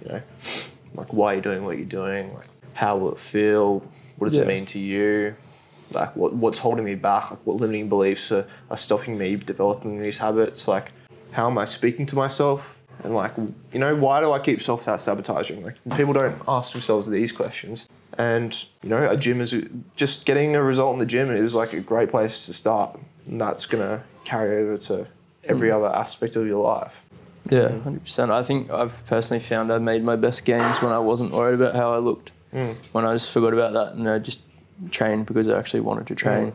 You 0.02 0.08
know, 0.12 0.22
like 0.94 1.12
why 1.12 1.32
are 1.32 1.36
you 1.36 1.42
doing 1.42 1.64
what 1.64 1.76
you're 1.76 1.86
doing? 1.86 2.32
Like 2.34 2.46
how 2.72 2.96
will 2.96 3.12
it 3.12 3.18
feel? 3.18 3.82
What 4.16 4.28
does 4.28 4.34
Yeah. 4.34 4.42
it 4.42 4.48
mean 4.48 4.64
to 4.66 4.78
you? 4.78 5.34
Like 5.92 6.16
what 6.16 6.32
what's 6.34 6.58
holding 6.58 6.84
me 6.84 6.94
back? 6.94 7.30
Like 7.30 7.40
what 7.44 7.58
limiting 7.58 7.88
beliefs 7.88 8.32
are, 8.32 8.46
are 8.70 8.76
stopping 8.76 9.16
me 9.18 9.36
developing 9.36 9.98
these 10.00 10.18
habits? 10.18 10.66
Like 10.66 10.90
how 11.32 11.46
am 11.50 11.58
I 11.58 11.64
speaking 11.66 12.06
to 12.06 12.16
myself? 12.16 12.74
And 13.04 13.14
like 13.14 13.32
you 13.72 13.78
know, 13.78 13.94
why 13.94 14.20
do 14.20 14.32
I 14.32 14.38
keep 14.38 14.62
self 14.62 14.84
sabotaging? 14.84 15.62
Like 15.62 15.76
people 15.96 16.14
don't 16.14 16.40
ask 16.48 16.72
themselves 16.72 17.08
these 17.10 17.30
questions. 17.30 17.85
And 18.18 18.64
you 18.82 18.88
know, 18.88 19.08
a 19.10 19.16
gym 19.16 19.40
is 19.40 19.54
just 19.94 20.24
getting 20.24 20.56
a 20.56 20.62
result 20.62 20.94
in 20.94 20.98
the 20.98 21.06
gym 21.06 21.30
is 21.30 21.54
like 21.54 21.72
a 21.72 21.80
great 21.80 22.10
place 22.10 22.46
to 22.46 22.52
start. 22.54 22.98
And 23.26 23.40
that's 23.40 23.66
gonna 23.66 24.04
carry 24.24 24.56
over 24.62 24.78
to 24.78 25.06
every 25.44 25.70
other 25.70 25.86
aspect 25.88 26.36
of 26.36 26.46
your 26.46 26.64
life. 26.64 27.02
Yeah, 27.50 27.68
hundred 27.80 28.02
percent. 28.04 28.30
I 28.32 28.42
think 28.42 28.70
I've 28.70 29.06
personally 29.06 29.40
found 29.42 29.72
I 29.72 29.78
made 29.78 30.02
my 30.02 30.16
best 30.16 30.44
gains 30.44 30.80
when 30.82 30.92
I 30.92 30.98
wasn't 30.98 31.32
worried 31.32 31.54
about 31.60 31.76
how 31.76 31.92
I 31.92 31.98
looked. 31.98 32.32
Mm. 32.52 32.76
When 32.92 33.04
I 33.04 33.12
just 33.12 33.30
forgot 33.30 33.52
about 33.52 33.72
that 33.74 33.92
and 33.94 34.08
I 34.08 34.18
just 34.18 34.40
trained 34.90 35.26
because 35.26 35.48
I 35.48 35.58
actually 35.58 35.80
wanted 35.80 36.06
to 36.08 36.14
train, 36.14 36.52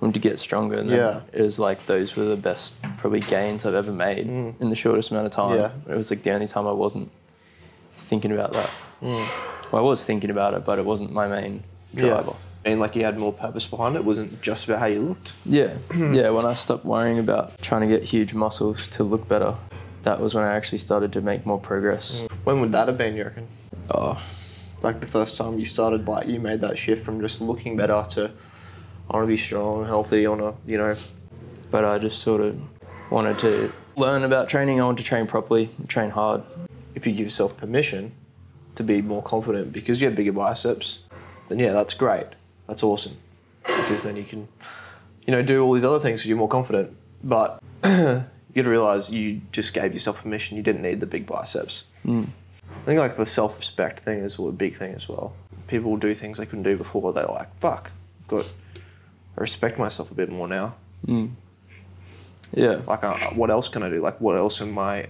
wanted 0.00 0.14
to 0.14 0.20
get 0.20 0.38
stronger. 0.38 0.76
And 0.76 0.90
Yeah. 0.90 1.20
it 1.32 1.40
was 1.40 1.58
like 1.58 1.86
those 1.86 2.16
were 2.16 2.24
the 2.24 2.36
best 2.36 2.74
probably 2.98 3.20
gains 3.20 3.64
I've 3.64 3.74
ever 3.74 3.92
made 3.92 4.26
Mm. 4.26 4.60
in 4.60 4.70
the 4.70 4.76
shortest 4.76 5.10
amount 5.10 5.26
of 5.26 5.32
time. 5.32 5.56
Yeah. 5.58 5.70
It 5.88 5.96
was 5.96 6.10
like 6.10 6.22
the 6.22 6.32
only 6.32 6.48
time 6.48 6.66
I 6.66 6.72
wasn't 6.72 7.10
thinking 7.96 8.32
about 8.32 8.52
that. 8.52 8.70
Mm. 9.02 9.26
Well, 9.70 9.84
I 9.84 9.86
was 9.86 10.04
thinking 10.04 10.30
about 10.30 10.54
it, 10.54 10.64
but 10.64 10.78
it 10.78 10.84
wasn't 10.84 11.12
my 11.12 11.28
main 11.28 11.62
driver. 11.94 12.34
And 12.64 12.78
like 12.78 12.94
you 12.94 13.04
had 13.04 13.16
more 13.16 13.32
purpose 13.32 13.66
behind 13.66 13.96
it. 13.96 14.00
It 14.00 14.04
wasn't 14.04 14.42
just 14.42 14.64
about 14.66 14.80
how 14.80 14.86
you 14.86 15.00
looked. 15.00 15.32
Yeah, 15.46 15.74
hmm. 15.92 16.12
yeah. 16.12 16.30
When 16.30 16.44
I 16.44 16.54
stopped 16.54 16.84
worrying 16.84 17.18
about 17.18 17.60
trying 17.62 17.80
to 17.82 17.86
get 17.86 18.02
huge 18.02 18.34
muscles 18.34 18.86
to 18.88 19.04
look 19.04 19.26
better, 19.28 19.54
that 20.02 20.20
was 20.20 20.34
when 20.34 20.44
I 20.44 20.54
actually 20.56 20.78
started 20.78 21.12
to 21.14 21.20
make 21.20 21.46
more 21.46 21.58
progress. 21.58 22.20
Hmm. 22.20 22.26
When 22.44 22.60
would 22.60 22.72
that 22.72 22.88
have 22.88 22.98
been, 22.98 23.16
you 23.16 23.24
reckon? 23.24 23.46
Oh, 23.90 24.20
Like 24.82 25.00
the 25.00 25.06
first 25.06 25.36
time 25.36 25.58
you 25.58 25.64
started, 25.64 26.06
like 26.06 26.26
you 26.26 26.38
made 26.38 26.60
that 26.60 26.76
shift 26.76 27.04
from 27.04 27.20
just 27.20 27.40
looking 27.40 27.76
better 27.76 28.04
to 28.10 28.30
I 29.10 29.16
want 29.16 29.24
to 29.24 29.28
be 29.28 29.36
strong, 29.36 29.84
healthy, 29.86 30.24
I 30.24 30.30
want 30.30 30.40
to, 30.40 30.70
you 30.70 30.78
know. 30.78 30.94
but 31.70 31.84
I 31.84 31.98
just 31.98 32.20
sort 32.20 32.40
of 32.40 32.60
wanted 33.10 33.38
to 33.40 33.72
learn 33.96 34.22
about 34.22 34.48
training. 34.48 34.80
I 34.80 34.84
want 34.84 34.98
to 34.98 35.04
train 35.04 35.26
properly, 35.26 35.70
train 35.88 36.10
hard. 36.10 36.42
If 36.94 37.06
you 37.06 37.12
give 37.12 37.26
yourself 37.26 37.56
permission 37.56 38.12
to 38.80 38.84
be 38.84 39.02
more 39.02 39.22
confident 39.22 39.72
because 39.72 40.00
you 40.00 40.06
have 40.08 40.16
bigger 40.16 40.32
biceps, 40.32 41.00
then 41.48 41.58
yeah, 41.58 41.72
that's 41.72 41.92
great. 41.92 42.26
That's 42.66 42.82
awesome. 42.82 43.16
Because 43.62 44.04
then 44.04 44.16
you 44.16 44.24
can, 44.24 44.48
you 45.26 45.32
know, 45.32 45.42
do 45.42 45.62
all 45.62 45.74
these 45.74 45.84
other 45.84 46.00
things 46.00 46.22
so 46.22 46.28
you're 46.28 46.38
more 46.38 46.48
confident. 46.48 46.96
But 47.22 47.62
you 47.84 47.90
got 47.90 48.62
to 48.62 48.70
realize 48.70 49.10
you 49.10 49.42
just 49.52 49.74
gave 49.74 49.92
yourself 49.92 50.22
permission. 50.22 50.56
You 50.56 50.62
didn't 50.62 50.82
need 50.82 51.00
the 51.00 51.06
big 51.06 51.26
biceps. 51.26 51.84
Mm. 52.06 52.28
I 52.70 52.84
think 52.86 52.98
like 52.98 53.16
the 53.16 53.26
self-respect 53.26 54.02
thing 54.02 54.20
is 54.20 54.38
a 54.38 54.42
big 54.50 54.78
thing 54.78 54.94
as 54.94 55.08
well. 55.08 55.34
People 55.66 55.90
will 55.90 55.98
do 55.98 56.14
things 56.14 56.38
they 56.38 56.46
couldn't 56.46 56.62
do 56.62 56.76
before. 56.76 57.12
They're 57.12 57.26
like, 57.26 57.54
fuck, 57.60 57.90
I've 58.22 58.28
got, 58.28 58.46
I 59.36 59.40
respect 59.40 59.78
myself 59.78 60.10
a 60.10 60.14
bit 60.14 60.30
more 60.30 60.48
now. 60.48 60.74
Mm. 61.06 61.32
Yeah, 62.52 62.80
Like, 62.86 63.04
uh, 63.04 63.16
what 63.34 63.50
else 63.50 63.68
can 63.68 63.82
I 63.82 63.90
do? 63.90 64.00
Like, 64.00 64.20
what 64.20 64.36
else 64.36 64.60
am 64.60 64.76
I, 64.76 65.06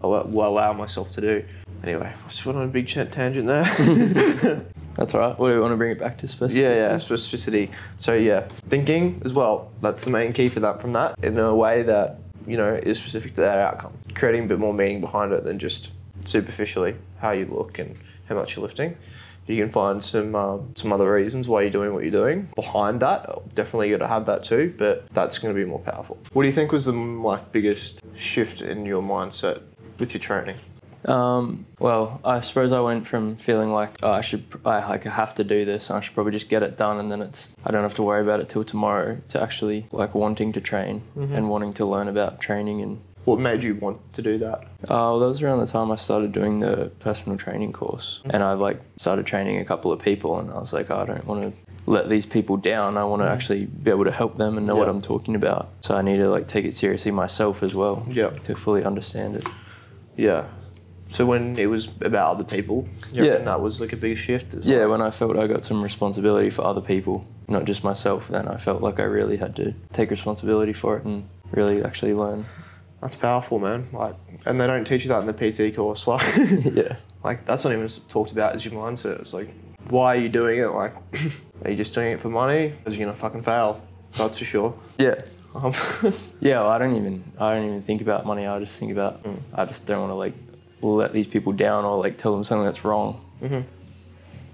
will 0.00 0.46
allow 0.46 0.72
myself 0.72 1.12
to 1.12 1.20
do? 1.20 1.44
Anyway, 1.84 2.12
I 2.14 2.28
just 2.28 2.46
went 2.46 2.58
on 2.58 2.64
a 2.64 2.68
big 2.68 2.86
chat 2.86 3.10
tangent 3.10 3.46
there. 3.46 3.64
that's 4.96 5.14
all 5.14 5.20
right. 5.20 5.38
What 5.38 5.48
do 5.48 5.54
you 5.54 5.60
want 5.60 5.72
to 5.72 5.76
bring 5.76 5.90
it 5.90 5.98
back 5.98 6.18
to 6.18 6.26
specificity? 6.26 6.54
yeah, 6.54 6.74
yeah, 6.74 6.94
specificity. 6.94 7.70
So 7.96 8.14
yeah, 8.14 8.48
thinking 8.68 9.20
as 9.24 9.32
well. 9.32 9.72
That's 9.80 10.04
the 10.04 10.10
main 10.10 10.32
key 10.32 10.48
for 10.48 10.60
that. 10.60 10.80
From 10.80 10.92
that, 10.92 11.16
in 11.22 11.38
a 11.38 11.54
way 11.54 11.82
that 11.82 12.18
you 12.46 12.56
know 12.56 12.74
is 12.74 12.98
specific 12.98 13.34
to 13.34 13.40
that 13.40 13.58
outcome, 13.58 13.92
creating 14.14 14.44
a 14.44 14.46
bit 14.46 14.58
more 14.60 14.72
meaning 14.72 15.00
behind 15.00 15.32
it 15.32 15.44
than 15.44 15.58
just 15.58 15.90
superficially 16.24 16.94
how 17.18 17.32
you 17.32 17.46
look 17.46 17.78
and 17.78 17.96
how 18.28 18.36
much 18.36 18.54
you're 18.54 18.64
lifting. 18.64 18.96
If 19.42 19.48
you 19.48 19.60
can 19.60 19.72
find 19.72 20.00
some 20.00 20.36
um, 20.36 20.72
some 20.76 20.92
other 20.92 21.12
reasons 21.12 21.48
why 21.48 21.62
you're 21.62 21.70
doing 21.70 21.92
what 21.92 22.04
you're 22.04 22.12
doing 22.12 22.48
behind 22.54 23.00
that. 23.00 23.28
Definitely 23.56 23.90
got 23.90 23.98
to 23.98 24.06
have 24.06 24.24
that 24.26 24.44
too, 24.44 24.72
but 24.78 25.08
that's 25.12 25.38
going 25.38 25.52
to 25.52 25.60
be 25.60 25.68
more 25.68 25.80
powerful. 25.80 26.16
What 26.32 26.42
do 26.44 26.48
you 26.48 26.54
think 26.54 26.70
was 26.70 26.84
the 26.84 26.92
like 26.92 27.50
biggest 27.50 28.02
shift 28.14 28.62
in 28.62 28.86
your 28.86 29.02
mindset 29.02 29.62
with 29.98 30.14
your 30.14 30.20
training? 30.20 30.58
Um, 31.04 31.66
well, 31.78 32.20
I 32.24 32.40
suppose 32.40 32.72
I 32.72 32.80
went 32.80 33.06
from 33.06 33.36
feeling 33.36 33.72
like 33.72 33.98
oh, 34.02 34.12
I 34.12 34.20
should, 34.20 34.44
I 34.64 34.86
like 34.88 35.04
have 35.04 35.34
to 35.36 35.44
do 35.44 35.64
this, 35.64 35.90
and 35.90 35.98
I 35.98 36.00
should 36.00 36.14
probably 36.14 36.32
just 36.32 36.48
get 36.48 36.62
it 36.62 36.78
done, 36.78 36.98
and 36.98 37.10
then 37.10 37.22
it's 37.22 37.52
I 37.64 37.70
don't 37.70 37.82
have 37.82 37.94
to 37.94 38.02
worry 38.02 38.22
about 38.22 38.40
it 38.40 38.48
till 38.48 38.64
tomorrow. 38.64 39.18
To 39.30 39.42
actually 39.42 39.86
like 39.92 40.14
wanting 40.14 40.52
to 40.52 40.60
train 40.60 41.02
mm-hmm. 41.16 41.34
and 41.34 41.50
wanting 41.50 41.72
to 41.74 41.86
learn 41.86 42.08
about 42.08 42.40
training 42.40 42.80
and 42.82 43.00
What 43.24 43.38
made 43.38 43.62
you 43.62 43.76
want 43.76 44.12
to 44.14 44.22
do 44.22 44.38
that? 44.38 44.64
Oh, 44.88 45.20
that 45.20 45.26
was 45.26 45.42
around 45.42 45.60
the 45.60 45.66
time 45.66 45.92
I 45.92 45.96
started 45.96 46.32
doing 46.32 46.58
the 46.58 46.90
personal 46.98 47.38
training 47.38 47.72
course, 47.72 48.20
mm-hmm. 48.20 48.30
and 48.30 48.42
I 48.42 48.54
like 48.54 48.80
started 48.96 49.26
training 49.26 49.58
a 49.58 49.64
couple 49.64 49.92
of 49.92 50.00
people, 50.00 50.38
and 50.38 50.50
I 50.50 50.58
was 50.58 50.72
like, 50.72 50.90
oh, 50.90 50.98
I 50.98 51.06
don't 51.06 51.26
want 51.26 51.42
to 51.42 51.72
let 51.86 52.08
these 52.08 52.26
people 52.26 52.56
down. 52.56 52.96
I 52.96 53.04
want 53.04 53.20
to 53.20 53.26
mm-hmm. 53.26 53.34
actually 53.34 53.66
be 53.66 53.90
able 53.90 54.04
to 54.04 54.12
help 54.12 54.38
them 54.38 54.56
and 54.56 54.66
know 54.66 54.76
what 54.76 54.88
I'm 54.88 55.02
talking 55.02 55.34
about. 55.34 55.68
So 55.82 55.96
I 55.96 56.02
need 56.02 56.18
to 56.18 56.30
like 56.30 56.48
take 56.48 56.64
it 56.64 56.76
seriously 56.76 57.10
myself 57.10 57.62
as 57.62 57.74
well. 57.74 58.06
Yeah. 58.08 58.30
To 58.30 58.54
fully 58.54 58.84
understand 58.84 59.36
it. 59.36 59.48
Yeah. 60.16 60.46
So 61.12 61.26
when 61.26 61.58
it 61.58 61.66
was 61.66 61.88
about 62.00 62.32
other 62.36 62.44
people, 62.44 62.88
Yeah. 63.12 63.36
that 63.38 63.60
was 63.60 63.80
like 63.82 63.92
a 63.92 63.96
big 63.96 64.16
shift. 64.16 64.54
As 64.54 64.66
Yeah, 64.66 64.78
well? 64.80 64.90
when 64.92 65.02
I 65.02 65.10
felt 65.10 65.36
I 65.36 65.46
got 65.46 65.62
some 65.64 65.82
responsibility 65.82 66.48
for 66.50 66.64
other 66.64 66.80
people, 66.80 67.24
not 67.48 67.64
just 67.66 67.84
myself, 67.84 68.28
then 68.28 68.48
I 68.48 68.56
felt 68.56 68.80
like 68.82 68.98
I 68.98 69.04
really 69.04 69.36
had 69.36 69.54
to 69.56 69.74
take 69.92 70.10
responsibility 70.10 70.72
for 70.72 70.96
it 70.96 71.04
and 71.04 71.24
really 71.50 71.84
actually 71.84 72.14
learn. 72.14 72.46
that's 73.02 73.14
powerful, 73.16 73.58
man. 73.58 73.88
Like, 73.92 74.14
and 74.46 74.58
they 74.60 74.66
don't 74.66 74.84
teach 74.86 75.02
you 75.04 75.08
that 75.08 75.20
in 75.20 75.26
the 75.26 75.34
PT 75.34 75.74
course. 75.76 76.06
Like, 76.12 76.24
yeah. 76.74 76.96
like 77.24 77.44
that's 77.46 77.64
not 77.64 77.72
even 77.74 77.88
talked 78.08 78.32
about 78.32 78.54
as 78.54 78.64
your 78.64 78.74
mindset. 78.74 79.20
It's 79.20 79.34
like, 79.34 79.50
why 79.90 80.16
are 80.16 80.18
you 80.20 80.28
doing 80.30 80.60
it? 80.60 80.68
Like, 80.68 80.94
are 81.64 81.70
you 81.70 81.76
just 81.76 81.92
doing 81.94 82.12
it 82.12 82.20
for 82.20 82.30
money? 82.30 82.68
Because 82.68 82.96
you're 82.96 83.04
gonna 83.06 83.16
fucking 83.18 83.42
fail. 83.42 83.80
That's 84.16 84.38
for 84.38 84.44
sure. 84.46 84.74
Yeah. 84.98 85.16
Um, 85.54 85.74
Yeah, 86.40 86.60
well, 86.60 86.70
I 86.70 86.78
don't 86.78 86.96
even 86.96 87.22
I 87.38 87.52
don't 87.54 87.66
even 87.66 87.82
think 87.82 88.00
about 88.00 88.24
money. 88.24 88.46
I 88.46 88.58
just 88.60 88.78
think 88.78 88.92
about 88.92 89.20
I 89.52 89.66
just 89.66 89.84
don't 89.84 90.00
want 90.00 90.10
to 90.12 90.14
like 90.14 90.34
let 90.82 91.12
these 91.12 91.26
people 91.26 91.52
down 91.52 91.84
or 91.84 91.98
like 91.98 92.18
tell 92.18 92.32
them 92.34 92.44
something 92.44 92.64
that's 92.64 92.84
wrong. 92.84 93.24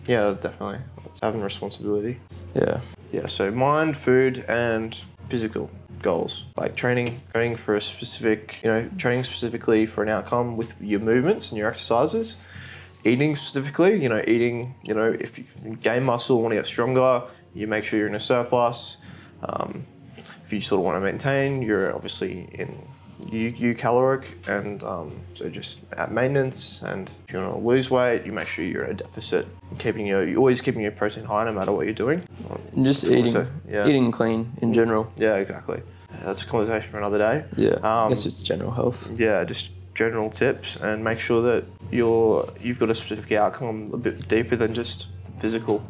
yeah, 0.06 0.34
definitely. 0.40 0.78
It's 1.06 1.20
having 1.20 1.40
responsibility. 1.40 2.20
Yeah. 2.54 2.80
Yeah, 3.12 3.26
so 3.26 3.50
mind, 3.50 3.96
food, 3.96 4.44
and 4.48 4.98
physical 5.30 5.70
goals. 6.02 6.44
Like 6.56 6.76
training, 6.76 7.22
training 7.32 7.56
for 7.56 7.74
a 7.74 7.80
specific, 7.80 8.56
you 8.62 8.70
know, 8.70 8.88
training 8.98 9.24
specifically 9.24 9.86
for 9.86 10.02
an 10.02 10.08
outcome 10.08 10.56
with 10.56 10.74
your 10.80 11.00
movements 11.00 11.50
and 11.50 11.58
your 11.58 11.68
exercises. 11.68 12.36
Eating 13.04 13.34
specifically, 13.36 14.02
you 14.02 14.08
know, 14.08 14.22
eating, 14.26 14.74
you 14.86 14.94
know, 14.94 15.16
if 15.18 15.38
you 15.38 15.44
gain 15.82 16.02
muscle, 16.02 16.42
want 16.42 16.52
to 16.52 16.56
get 16.56 16.66
stronger, 16.66 17.22
you 17.54 17.66
make 17.66 17.84
sure 17.84 17.98
you're 17.98 18.08
in 18.08 18.14
a 18.14 18.20
surplus. 18.20 18.98
Um, 19.42 19.86
if 20.44 20.52
you 20.52 20.60
sort 20.60 20.80
of 20.80 20.84
want 20.84 20.96
to 20.96 21.00
maintain, 21.00 21.62
you're 21.62 21.94
obviously 21.94 22.48
in 22.52 22.86
eucaloric, 23.26 24.24
and 24.48 24.82
um, 24.84 25.12
so 25.34 25.48
just 25.48 25.78
at 25.92 26.12
maintenance. 26.12 26.80
And 26.82 27.10
if 27.26 27.32
you 27.32 27.40
want 27.40 27.54
to 27.54 27.66
lose 27.66 27.90
weight, 27.90 28.24
you 28.24 28.32
make 28.32 28.48
sure 28.48 28.64
you're 28.64 28.84
in 28.84 28.92
a 28.92 28.94
deficit, 28.94 29.46
keeping 29.78 30.06
your, 30.06 30.26
you're 30.26 30.38
always 30.38 30.60
keeping 30.60 30.82
your 30.82 30.92
protein 30.92 31.24
high 31.24 31.44
no 31.44 31.52
matter 31.52 31.72
what 31.72 31.86
you're 31.86 31.94
doing. 31.94 32.22
And 32.74 32.84
just 32.84 33.04
eating 33.04 33.46
yeah. 33.68 33.86
eating 33.86 34.10
clean 34.10 34.52
in 34.62 34.72
general. 34.72 35.12
Yeah, 35.16 35.36
exactly. 35.36 35.82
That's 36.22 36.42
a 36.42 36.46
conversation 36.46 36.90
for 36.90 36.98
another 36.98 37.18
day. 37.18 37.44
Yeah. 37.56 37.74
Um, 37.82 38.10
That's 38.10 38.22
just 38.22 38.44
general 38.44 38.70
health. 38.72 39.10
Yeah, 39.16 39.44
just 39.44 39.70
general 39.94 40.30
tips 40.30 40.76
and 40.76 41.02
make 41.02 41.18
sure 41.20 41.42
that 41.42 41.64
you're 41.90 42.48
you've 42.60 42.78
got 42.78 42.88
a 42.90 42.94
specific 42.94 43.32
outcome 43.32 43.90
a 43.92 43.96
bit 43.96 44.28
deeper 44.28 44.56
than 44.56 44.74
just 44.74 45.08
physical. 45.40 45.84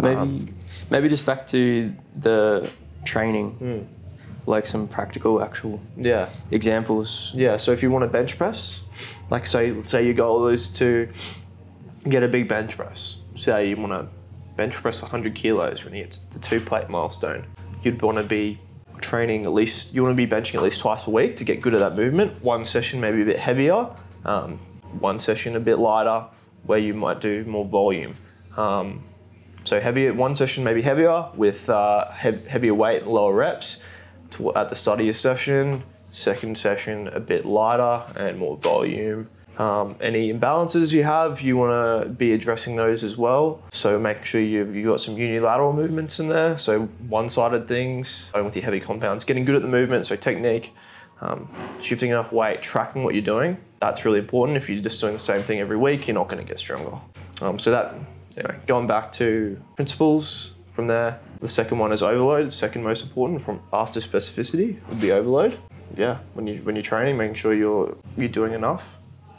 Maybe 0.00 0.16
Um, 0.16 0.54
maybe 0.90 1.08
just 1.08 1.24
back 1.26 1.46
to 1.48 1.92
the 2.16 2.68
training, 3.04 3.50
Hmm. 3.52 3.78
Like 4.48 4.66
some 4.66 4.88
practical 4.88 5.42
actual 5.42 5.80
yeah. 5.96 6.30
examples. 6.50 7.30
Yeah, 7.34 7.58
so 7.58 7.72
if 7.72 7.82
you 7.82 7.90
want 7.90 8.04
to 8.04 8.08
bench 8.08 8.36
press, 8.38 8.80
like 9.30 9.46
say 9.46 9.80
say 9.82 10.04
your 10.04 10.14
goal 10.14 10.48
is 10.48 10.68
to 10.70 11.08
get 12.08 12.22
a 12.22 12.28
big 12.28 12.48
bench 12.48 12.76
press. 12.76 13.16
Say 13.36 13.68
you 13.68 13.76
want 13.76 13.92
to 13.92 14.08
bench 14.56 14.74
press 14.74 15.02
100 15.02 15.34
kilos 15.34 15.84
when 15.84 15.94
you 15.94 16.04
get 16.04 16.12
to 16.12 16.32
the 16.32 16.38
two 16.38 16.60
plate 16.60 16.88
milestone. 16.88 17.46
You'd 17.82 18.00
want 18.02 18.18
to 18.18 18.24
be 18.24 18.58
training 19.00 19.44
at 19.44 19.52
least 19.52 19.94
you 19.94 20.02
want 20.02 20.16
to 20.16 20.26
be 20.26 20.26
benching 20.26 20.56
at 20.56 20.62
least 20.62 20.80
twice 20.80 21.06
a 21.06 21.10
week 21.10 21.36
to 21.36 21.44
get 21.44 21.60
good 21.60 21.74
at 21.74 21.80
that 21.80 21.94
movement. 21.94 22.42
One 22.42 22.64
session 22.64 23.00
maybe 23.00 23.22
a 23.22 23.24
bit 23.24 23.38
heavier, 23.38 23.90
um, 24.24 24.58
one 24.98 25.18
session 25.18 25.54
a 25.54 25.60
bit 25.60 25.78
lighter, 25.78 26.26
where 26.64 26.78
you 26.78 26.94
might 26.94 27.20
do 27.20 27.44
more 27.44 27.64
volume. 27.64 28.14
Um, 28.56 29.04
so 29.62 29.78
heavier 29.78 30.14
one 30.14 30.34
session 30.34 30.64
maybe 30.64 30.80
heavier 30.80 31.28
with 31.34 31.68
uh, 31.68 32.10
hev- 32.10 32.46
heavier 32.46 32.74
weight 32.74 33.02
and 33.02 33.10
lower 33.10 33.34
reps 33.34 33.76
to, 34.32 34.54
at 34.54 34.68
the 34.68 34.76
start 34.76 35.00
of 35.00 35.06
your 35.06 35.14
session. 35.14 35.82
Second 36.10 36.56
session 36.56 37.08
a 37.08 37.20
bit 37.20 37.44
lighter 37.44 38.04
and 38.16 38.38
more 38.38 38.56
volume. 38.56 39.28
Um, 39.58 39.96
any 40.00 40.32
imbalances 40.32 40.92
you 40.92 41.02
have, 41.02 41.40
you 41.40 41.56
want 41.56 42.04
to 42.04 42.08
be 42.08 42.32
addressing 42.32 42.76
those 42.76 43.02
as 43.02 43.16
well. 43.16 43.60
So 43.72 43.98
make 43.98 44.24
sure 44.24 44.40
you've, 44.40 44.74
you've 44.74 44.86
got 44.86 45.00
some 45.00 45.18
unilateral 45.18 45.72
movements 45.72 46.20
in 46.20 46.28
there. 46.28 46.56
So 46.56 46.82
one-sided 47.08 47.66
things, 47.66 48.30
going 48.32 48.44
with 48.44 48.54
your 48.54 48.64
heavy 48.64 48.78
compounds, 48.78 49.24
getting 49.24 49.44
good 49.44 49.56
at 49.56 49.62
the 49.62 49.68
movement. 49.68 50.06
So 50.06 50.14
technique, 50.14 50.74
um, 51.20 51.50
shifting 51.80 52.10
enough 52.10 52.30
weight, 52.32 52.62
tracking 52.62 53.02
what 53.02 53.14
you're 53.14 53.22
doing. 53.22 53.58
That's 53.80 54.04
really 54.04 54.20
important. 54.20 54.56
If 54.56 54.70
you're 54.70 54.80
just 54.80 55.00
doing 55.00 55.14
the 55.14 55.18
same 55.18 55.42
thing 55.42 55.58
every 55.58 55.76
week, 55.76 56.06
you're 56.06 56.14
not 56.14 56.28
going 56.28 56.42
to 56.42 56.48
get 56.48 56.58
stronger. 56.58 56.96
Um, 57.40 57.58
so 57.58 57.72
that, 57.72 57.96
anyway, 58.36 58.60
going 58.68 58.86
back 58.86 59.10
to 59.12 59.60
principles 59.74 60.52
from 60.78 60.86
there. 60.86 61.18
The 61.40 61.48
second 61.48 61.80
one 61.80 61.90
is 61.90 62.04
overload. 62.04 62.52
Second 62.52 62.84
most 62.84 63.02
important 63.02 63.42
from 63.42 63.60
after 63.72 63.98
specificity 63.98 64.78
would 64.88 65.00
be 65.00 65.10
overload. 65.10 65.58
Yeah, 65.96 66.18
when 66.34 66.46
you 66.46 66.58
when 66.58 66.76
you're 66.76 66.84
training, 66.84 67.16
making 67.16 67.34
sure 67.34 67.52
you're 67.52 67.96
you're 68.16 68.28
doing 68.28 68.52
enough 68.52 68.96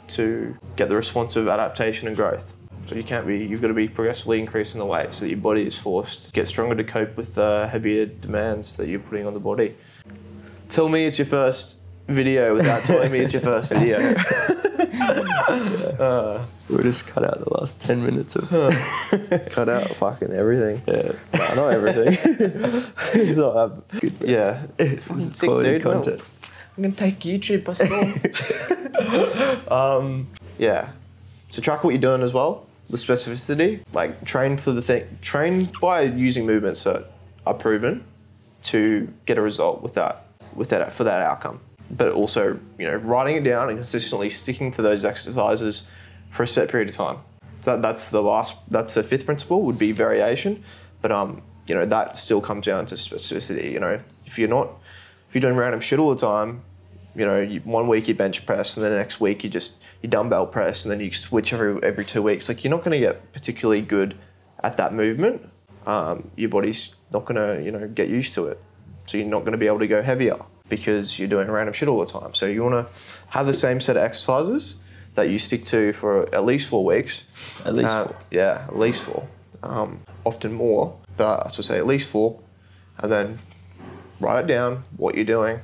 to 0.08 0.54
get 0.76 0.90
the 0.90 0.96
responsive 0.96 1.48
adaptation 1.48 2.08
and 2.08 2.14
growth. 2.14 2.52
So 2.84 2.94
you 2.94 3.04
can't 3.04 3.26
be 3.26 3.38
you've 3.38 3.62
got 3.62 3.68
to 3.68 3.74
be 3.74 3.88
progressively 3.88 4.38
increasing 4.38 4.80
the 4.80 4.84
weight 4.84 5.14
so 5.14 5.20
that 5.20 5.30
your 5.30 5.38
body 5.38 5.62
is 5.62 5.78
forced 5.78 6.26
to 6.26 6.32
get 6.32 6.46
stronger 6.46 6.74
to 6.74 6.84
cope 6.84 7.16
with 7.16 7.34
the 7.36 7.66
heavier 7.72 8.04
demands 8.04 8.76
that 8.76 8.88
you're 8.88 9.00
putting 9.00 9.26
on 9.26 9.32
the 9.32 9.40
body. 9.40 9.74
Tell 10.68 10.90
me 10.90 11.06
it's 11.06 11.18
your 11.18 11.26
first 11.26 11.78
video 12.06 12.54
without 12.54 12.84
telling 12.84 13.10
me 13.10 13.20
it's 13.20 13.32
your 13.32 13.40
first 13.40 13.70
video. 13.70 14.14
uh, 16.00 16.44
We'll 16.68 16.82
just 16.82 17.06
cut 17.06 17.24
out 17.24 17.42
the 17.44 17.52
last 17.58 17.80
ten 17.80 18.04
minutes 18.04 18.36
of 18.36 18.48
cut 19.50 19.68
out 19.68 19.94
fucking 19.96 20.32
everything. 20.32 20.82
yeah. 20.86 21.12
Nah, 21.34 21.54
not 21.54 21.68
everything. 21.72 22.18
it's 23.14 23.36
not 23.36 23.88
that 23.90 24.00
Good, 24.00 24.18
bro. 24.20 24.28
Yeah, 24.28 24.62
It's 24.78 25.02
fucking 25.04 25.32
sick, 25.32 25.48
quality 25.48 25.70
dude. 25.70 25.84
Well, 25.84 25.94
content. 25.94 26.28
I'm 26.76 26.82
gonna 26.84 26.94
take 26.94 27.20
YouTube 27.20 27.64
by 27.64 27.74
storm. 27.74 29.68
um, 29.68 30.28
yeah. 30.58 30.90
So 31.48 31.60
track 31.60 31.82
what 31.82 31.90
you're 31.90 32.00
doing 32.00 32.22
as 32.22 32.32
well. 32.32 32.66
The 32.90 32.96
specificity, 32.96 33.80
like 33.92 34.24
train 34.24 34.56
for 34.56 34.72
the 34.72 34.82
thing, 34.82 35.18
train 35.22 35.64
by 35.80 36.02
using 36.02 36.46
movements 36.46 36.84
that 36.84 37.10
are 37.46 37.54
proven 37.54 38.04
to 38.62 39.12
get 39.26 39.38
a 39.38 39.40
result 39.42 39.82
with 39.82 39.94
that, 39.94 40.26
with 40.54 40.68
that 40.70 40.92
for 40.92 41.04
that 41.04 41.20
outcome. 41.22 41.60
But 41.90 42.12
also, 42.12 42.58
you 42.78 42.86
know, 42.86 42.96
writing 42.96 43.36
it 43.36 43.44
down 43.44 43.68
and 43.68 43.78
consistently 43.78 44.30
sticking 44.30 44.70
to 44.72 44.82
those 44.82 45.04
exercises 45.04 45.84
for 46.30 46.44
a 46.44 46.48
set 46.48 46.68
period 46.68 46.88
of 46.88 46.94
time. 46.94 47.18
That, 47.62 47.82
that's 47.82 48.08
the 48.08 48.22
last. 48.22 48.56
That's 48.68 48.94
the 48.94 49.02
fifth 49.02 49.26
principle. 49.26 49.62
Would 49.62 49.78
be 49.78 49.92
variation, 49.92 50.64
but 51.02 51.12
um, 51.12 51.42
you 51.66 51.74
know, 51.74 51.84
that 51.86 52.16
still 52.16 52.40
comes 52.40 52.66
down 52.66 52.86
to 52.86 52.94
specificity. 52.94 53.72
You 53.72 53.80
know, 53.80 53.98
if 54.24 54.38
you're 54.38 54.48
not, 54.48 54.68
if 55.28 55.34
you're 55.34 55.40
doing 55.40 55.56
random 55.56 55.80
shit 55.80 55.98
all 55.98 56.14
the 56.14 56.20
time, 56.20 56.62
you 57.14 57.26
know, 57.26 57.40
you, 57.40 57.60
one 57.60 57.88
week 57.88 58.08
you 58.08 58.14
bench 58.14 58.46
press, 58.46 58.76
and 58.76 58.84
then 58.84 58.92
the 58.92 58.98
next 58.98 59.20
week 59.20 59.44
you 59.44 59.50
just 59.50 59.82
you 60.02 60.08
dumbbell 60.08 60.46
press, 60.46 60.84
and 60.84 60.92
then 60.92 61.00
you 61.00 61.12
switch 61.12 61.52
every 61.52 61.82
every 61.82 62.04
two 62.04 62.22
weeks. 62.22 62.48
Like 62.48 62.64
you're 62.64 62.70
not 62.70 62.84
going 62.84 62.92
to 62.92 63.06
get 63.06 63.32
particularly 63.32 63.82
good 63.82 64.16
at 64.62 64.76
that 64.78 64.94
movement. 64.94 65.46
Um, 65.86 66.30
your 66.36 66.50
body's 66.50 66.94
not 67.12 67.24
going 67.24 67.36
to 67.36 67.62
you 67.62 67.72
know 67.72 67.88
get 67.88 68.08
used 68.08 68.34
to 68.34 68.46
it, 68.46 68.62
so 69.06 69.18
you're 69.18 69.26
not 69.26 69.40
going 69.40 69.52
to 69.52 69.58
be 69.58 69.66
able 69.66 69.80
to 69.80 69.88
go 69.88 70.02
heavier 70.02 70.38
because 70.70 71.18
you're 71.18 71.28
doing 71.28 71.50
random 71.50 71.74
shit 71.74 71.88
all 71.88 72.00
the 72.00 72.10
time. 72.10 72.32
So 72.34 72.46
you 72.46 72.62
want 72.62 72.88
to 72.88 72.94
have 73.28 73.46
the 73.46 73.54
same 73.54 73.80
set 73.80 73.96
of 73.96 74.02
exercises 74.02 74.76
that 75.16 75.28
you 75.28 75.36
stick 75.36 75.64
to 75.66 75.92
for 75.92 76.32
at 76.34 76.44
least 76.46 76.68
four 76.68 76.84
weeks. 76.84 77.24
At 77.66 77.74
least 77.74 77.88
Uh, 77.88 78.06
four. 78.06 78.16
Yeah, 78.30 78.64
at 78.68 78.78
least 78.78 79.02
four. 79.02 79.26
Um, 79.62 80.00
often 80.24 80.54
more, 80.54 80.96
but 81.18 81.46
I 81.46 81.50
should 81.50 81.66
say 81.66 81.76
at 81.76 81.86
least 81.86 82.08
four, 82.08 82.38
and 82.98 83.12
then 83.12 83.38
write 84.20 84.44
it 84.44 84.46
down 84.46 84.84
what 84.96 85.14
you're 85.16 85.24
doing. 85.24 85.60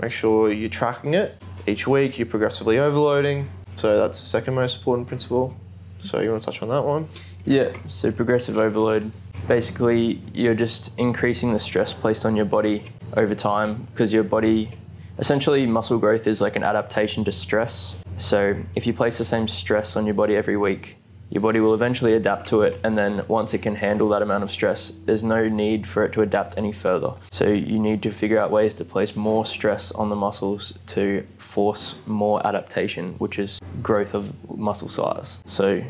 Make 0.00 0.10
sure 0.10 0.50
you're 0.52 0.68
tracking 0.68 1.14
it 1.14 1.40
each 1.66 1.86
week. 1.86 2.18
You're 2.18 2.26
progressively 2.26 2.78
overloading. 2.80 3.48
So 3.76 3.98
that's 3.98 4.20
the 4.20 4.26
second 4.26 4.54
most 4.54 4.78
important 4.78 5.06
principle. 5.06 5.54
So 6.02 6.20
you 6.20 6.30
want 6.30 6.42
to 6.42 6.46
touch 6.46 6.62
on 6.62 6.68
that 6.70 6.84
one? 6.84 7.08
Yeah, 7.44 7.72
so 7.88 8.10
progressive 8.10 8.56
overload. 8.58 9.12
Basically, 9.46 10.20
you're 10.32 10.54
just 10.54 10.90
increasing 10.98 11.52
the 11.52 11.58
stress 11.60 11.92
placed 11.92 12.24
on 12.24 12.34
your 12.34 12.46
body 12.46 12.84
over 13.16 13.34
time 13.34 13.86
because 13.92 14.12
your 14.12 14.24
body, 14.24 14.70
essentially, 15.18 15.66
muscle 15.66 15.98
growth 15.98 16.26
is 16.26 16.40
like 16.40 16.56
an 16.56 16.62
adaptation 16.62 17.24
to 17.24 17.32
stress. 17.32 17.94
So, 18.16 18.56
if 18.74 18.86
you 18.86 18.92
place 18.92 19.18
the 19.18 19.24
same 19.24 19.48
stress 19.48 19.96
on 19.96 20.06
your 20.06 20.14
body 20.14 20.36
every 20.36 20.56
week, 20.56 20.96
your 21.30 21.40
body 21.40 21.58
will 21.58 21.74
eventually 21.74 22.12
adapt 22.14 22.48
to 22.48 22.62
it, 22.62 22.78
and 22.84 22.96
then 22.96 23.24
once 23.26 23.54
it 23.54 23.58
can 23.62 23.74
handle 23.76 24.08
that 24.10 24.22
amount 24.22 24.44
of 24.44 24.50
stress, 24.50 24.92
there's 25.04 25.22
no 25.22 25.48
need 25.48 25.86
for 25.86 26.04
it 26.04 26.12
to 26.12 26.22
adapt 26.22 26.56
any 26.56 26.72
further. 26.72 27.14
So, 27.32 27.48
you 27.48 27.78
need 27.78 28.02
to 28.02 28.12
figure 28.12 28.38
out 28.38 28.50
ways 28.50 28.74
to 28.74 28.84
place 28.84 29.16
more 29.16 29.44
stress 29.44 29.90
on 29.92 30.10
the 30.10 30.16
muscles 30.16 30.74
to 30.88 31.26
force 31.38 31.96
more 32.06 32.46
adaptation, 32.46 33.14
which 33.18 33.38
is 33.38 33.60
growth 33.82 34.14
of 34.14 34.32
muscle 34.48 34.88
size. 34.88 35.38
So, 35.46 35.82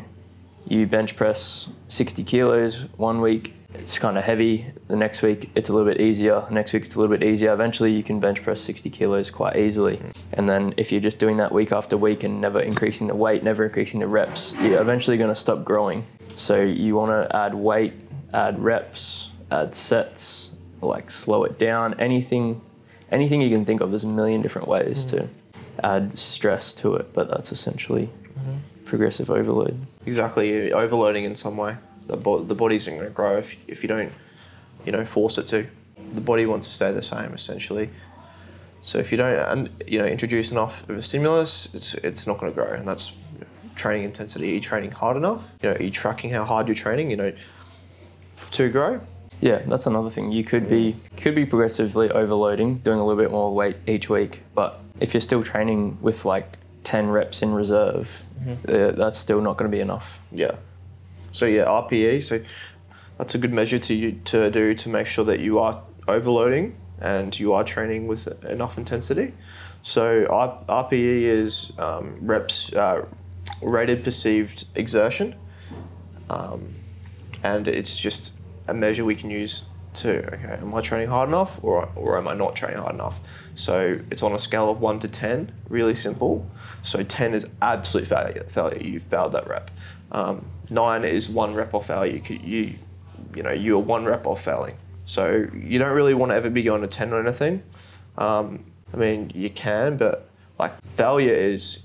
you 0.67 0.87
bench 0.87 1.15
press 1.15 1.67
60 1.89 2.23
kilos 2.23 2.87
one 2.97 3.21
week 3.21 3.53
it's 3.79 3.99
kind 3.99 4.17
of 4.17 4.23
heavy. 4.23 4.65
The 4.87 4.95
next 4.95 5.21
week 5.21 5.49
it's 5.55 5.69
a 5.69 5.73
little 5.73 5.87
bit 5.91 6.01
easier. 6.01 6.43
The 6.47 6.53
next 6.53 6.73
week 6.73 6.85
it's 6.85 6.95
a 6.95 6.99
little 6.99 7.15
bit 7.15 7.25
easier. 7.25 7.53
Eventually 7.53 7.93
you 7.93 8.03
can 8.03 8.19
bench 8.19 8.41
press 8.43 8.61
60 8.61 8.89
kilos 8.89 9.29
quite 9.29 9.55
easily. 9.55 9.99
And 10.33 10.47
then 10.47 10.73
if 10.77 10.91
you're 10.91 11.01
just 11.01 11.19
doing 11.19 11.37
that 11.37 11.51
week 11.51 11.71
after 11.71 11.97
week 11.97 12.23
and 12.23 12.41
never 12.41 12.59
increasing 12.59 13.07
the 13.07 13.15
weight 13.15 13.43
never 13.43 13.65
increasing 13.65 13.99
the 13.99 14.07
reps 14.07 14.53
you're 14.61 14.81
eventually 14.81 15.17
going 15.17 15.29
to 15.29 15.35
stop 15.35 15.63
growing. 15.63 16.05
So 16.35 16.61
you 16.61 16.95
want 16.95 17.11
to 17.11 17.35
add 17.35 17.55
weight 17.55 17.93
add 18.33 18.59
reps 18.59 19.29
add 19.51 19.75
sets 19.75 20.49
like 20.81 21.09
slow 21.11 21.43
it 21.43 21.57
down. 21.57 21.93
Anything 21.99 22.61
anything 23.11 23.41
you 23.41 23.49
can 23.49 23.65
think 23.65 23.81
of 23.81 23.91
there's 23.91 24.03
a 24.03 24.07
million 24.07 24.41
different 24.41 24.67
ways 24.67 25.05
to 25.05 25.15
mm-hmm. 25.17 25.85
add 25.85 26.17
stress 26.17 26.73
to 26.73 26.95
it 26.95 27.13
but 27.13 27.29
that's 27.29 27.51
essentially 27.51 28.09
mm-hmm. 28.37 28.57
progressive 28.85 29.29
overload. 29.29 29.85
Exactly, 30.05 30.71
overloading 30.71 31.23
in 31.23 31.35
some 31.35 31.57
way. 31.57 31.77
The, 32.07 32.17
bo- 32.17 32.43
the 32.43 32.55
body 32.55 32.75
isn't 32.75 32.93
going 32.93 33.07
to 33.07 33.13
grow 33.13 33.37
if, 33.37 33.55
if 33.67 33.83
you 33.83 33.89
don't, 33.89 34.11
you 34.85 34.91
know, 34.91 35.05
force 35.05 35.37
it 35.37 35.47
to. 35.47 35.67
The 36.13 36.21
body 36.21 36.45
wants 36.45 36.67
to 36.67 36.73
stay 36.75 36.91
the 36.91 37.01
same 37.01 37.33
essentially. 37.33 37.89
So 38.81 38.99
if 38.99 39.11
you 39.11 39.17
don't, 39.17 39.71
you 39.87 39.97
know, 39.97 40.05
introduce 40.05 40.51
enough 40.51 40.87
of 40.87 40.97
a 40.97 41.01
stimulus, 41.01 41.67
it's 41.73 41.95
it's 41.95 42.27
not 42.27 42.39
going 42.39 42.51
to 42.51 42.55
grow, 42.55 42.71
and 42.71 42.87
that's 42.87 43.13
training 43.75 44.03
intensity. 44.03 44.51
Are 44.51 44.53
you 44.53 44.61
training 44.61 44.91
hard 44.91 45.17
enough? 45.17 45.41
You 45.63 45.69
know, 45.69 45.75
are 45.75 45.81
you 45.81 45.89
tracking 45.89 46.29
how 46.29 46.43
hard 46.45 46.67
you're 46.67 46.75
training? 46.75 47.09
You 47.09 47.17
know, 47.17 47.33
to 48.51 48.69
grow. 48.69 49.01
Yeah, 49.41 49.63
that's 49.65 49.87
another 49.87 50.09
thing. 50.11 50.31
You 50.31 50.43
could 50.43 50.69
be 50.69 50.95
could 51.17 51.33
be 51.33 51.45
progressively 51.45 52.09
overloading, 52.11 52.77
doing 52.77 52.99
a 52.99 53.05
little 53.05 53.21
bit 53.21 53.31
more 53.31 53.53
weight 53.53 53.77
each 53.87 54.07
week, 54.09 54.43
but 54.53 54.79
if 54.99 55.13
you're 55.13 55.21
still 55.21 55.43
training 55.43 55.97
with 56.01 56.23
like 56.23 56.57
10 56.83 57.09
reps 57.09 57.41
in 57.41 57.53
reserve, 57.53 58.23
uh, 58.47 58.91
that's 58.91 59.17
still 59.17 59.41
not 59.41 59.57
going 59.57 59.69
to 59.69 59.75
be 59.75 59.81
enough. 59.81 60.19
Yeah. 60.31 60.55
So 61.35 61.45
yeah, 61.45 61.65
RPE. 61.65 62.23
So 62.23 62.39
that's 63.17 63.35
a 63.35 63.37
good 63.37 63.51
measure 63.51 63.77
to 63.77 63.93
you 63.93 64.13
to 64.25 64.49
do 64.49 64.73
to 64.73 64.89
make 64.89 65.05
sure 65.05 65.25
that 65.25 65.41
you 65.41 65.59
are 65.59 65.83
overloading 66.07 66.77
and 66.99 67.37
you 67.37 67.51
are 67.51 67.65
training 67.65 68.07
with 68.07 68.27
enough 68.45 68.77
intensity. 68.77 69.33
So 69.83 70.25
R- 70.29 70.63
RPE 70.69 71.23
is 71.23 71.73
um, 71.77 72.17
reps 72.21 72.71
uh, 72.71 73.05
rated 73.61 74.05
perceived 74.05 74.65
exertion, 74.75 75.35
um, 76.29 76.73
and 77.43 77.67
it's 77.67 77.99
just 77.99 78.31
a 78.69 78.73
measure 78.73 79.03
we 79.03 79.15
can 79.15 79.29
use 79.29 79.65
to 79.95 80.25
okay, 80.33 80.57
am 80.61 80.73
I 80.73 80.79
training 80.79 81.09
hard 81.09 81.27
enough 81.27 81.59
or 81.61 81.89
or 81.95 82.17
am 82.17 82.29
I 82.29 82.33
not 82.33 82.55
training 82.55 82.79
hard 82.79 82.95
enough? 82.95 83.19
So 83.55 83.99
it's 84.09 84.23
on 84.23 84.31
a 84.31 84.39
scale 84.39 84.69
of 84.69 84.79
one 84.79 84.99
to 84.99 85.09
ten, 85.09 85.51
really 85.67 85.95
simple. 85.95 86.49
So 86.81 87.03
ten 87.03 87.33
is 87.33 87.45
absolute 87.61 88.07
failure. 88.07 88.45
Failure. 88.47 88.81
You 88.81 89.01
failed 89.01 89.33
that 89.33 89.49
rep. 89.49 89.69
Um, 90.15 90.45
nine 90.69 91.03
is 91.03 91.29
one 91.29 91.53
rep 91.53 91.73
off 91.73 91.87
failure. 91.87 92.13
You, 92.13 92.21
could- 92.21 92.41
you 92.41 92.73
you 93.35 93.43
know 93.43 93.51
you're 93.51 93.79
one 93.79 94.05
rep 94.05 94.25
off 94.25 94.43
failing. 94.43 94.75
So 95.05 95.45
you 95.53 95.77
don't 95.77 95.91
really 95.93 96.13
want 96.13 96.31
to 96.31 96.35
ever 96.35 96.49
be 96.49 96.63
going 96.63 96.81
to 96.81 96.87
ten 96.87 97.11
or 97.13 97.19
anything. 97.19 97.61
Um, 98.17 98.63
I 98.93 98.97
mean 98.97 99.31
you 99.35 99.49
can, 99.49 99.97
but 99.97 100.29
like 100.57 100.71
failure 100.95 101.33
is 101.33 101.79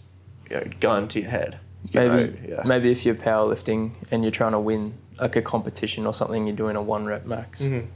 you 0.48 0.56
know 0.56 0.64
gun 0.78 1.08
to 1.08 1.20
your 1.20 1.30
head. 1.30 1.58
You 1.90 2.00
Maybe 2.00 2.14
know, 2.14 2.36
yeah. 2.48 2.62
maybe 2.64 2.92
if 2.92 3.04
you're 3.04 3.16
powerlifting 3.16 3.92
and 4.12 4.22
you're 4.22 4.30
trying 4.30 4.52
to 4.52 4.60
win 4.60 4.94
like 5.18 5.34
a 5.34 5.42
competition 5.42 6.06
or 6.06 6.14
something, 6.14 6.46
you're 6.46 6.54
doing 6.56 6.76
a 6.76 6.82
one 6.82 7.04
rep 7.06 7.26
max, 7.26 7.62
Mhm. 7.62 7.86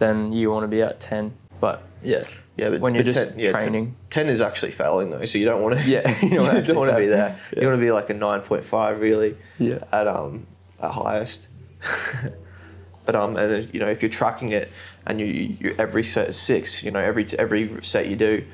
then 0.00 0.32
you 0.32 0.50
want 0.50 0.64
to 0.64 0.68
be 0.68 0.82
at 0.82 0.98
10. 1.00 1.32
But 1.60 1.82
yeah, 2.02 2.22
Yeah, 2.56 2.70
but 2.70 2.80
when 2.80 2.94
you're 2.94 3.04
but 3.04 3.12
just 3.14 3.28
10, 3.30 3.38
yeah, 3.38 3.52
10 3.52 3.60
training. 3.60 3.96
10, 4.10 4.28
is 4.30 4.40
actually 4.40 4.70
failing 4.70 5.10
though, 5.10 5.24
so 5.26 5.36
you 5.38 5.44
don't 5.44 5.62
want 5.62 5.78
to. 5.78 5.82
Yeah, 5.88 6.08
you 6.24 6.30
don't 6.30 6.64
don't, 6.64 6.76
want 6.76 6.90
to 6.90 6.96
be 6.98 7.06
there. 7.06 7.38
Yeah. 7.52 7.60
You 7.60 7.66
want 7.68 7.78
to 7.78 7.84
be 7.84 7.92
like 7.92 8.08
a 8.10 8.14
nine 8.14 8.40
point 8.40 8.64
five 8.64 9.00
really 9.00 9.36
Yeah. 9.58 9.84
at 9.92 10.06
um 10.08 10.46
at 10.80 10.90
highest. 10.90 11.48
but 13.04 13.14
um 13.14 13.36
and 13.36 13.52
uh, 13.64 13.68
you 13.72 13.80
know 13.80 13.88
if 13.88 14.02
you're 14.02 14.10
tracking 14.10 14.50
it 14.52 14.70
and 15.06 15.20
you, 15.20 15.26
you 15.26 15.74
every 15.78 16.02
set 16.04 16.28
is 16.28 16.36
six, 16.36 16.82
you 16.82 16.90
know 16.90 17.00
every 17.00 17.26
every 17.38 17.78
set 17.82 18.06
you 18.08 18.16
do, 18.16 18.44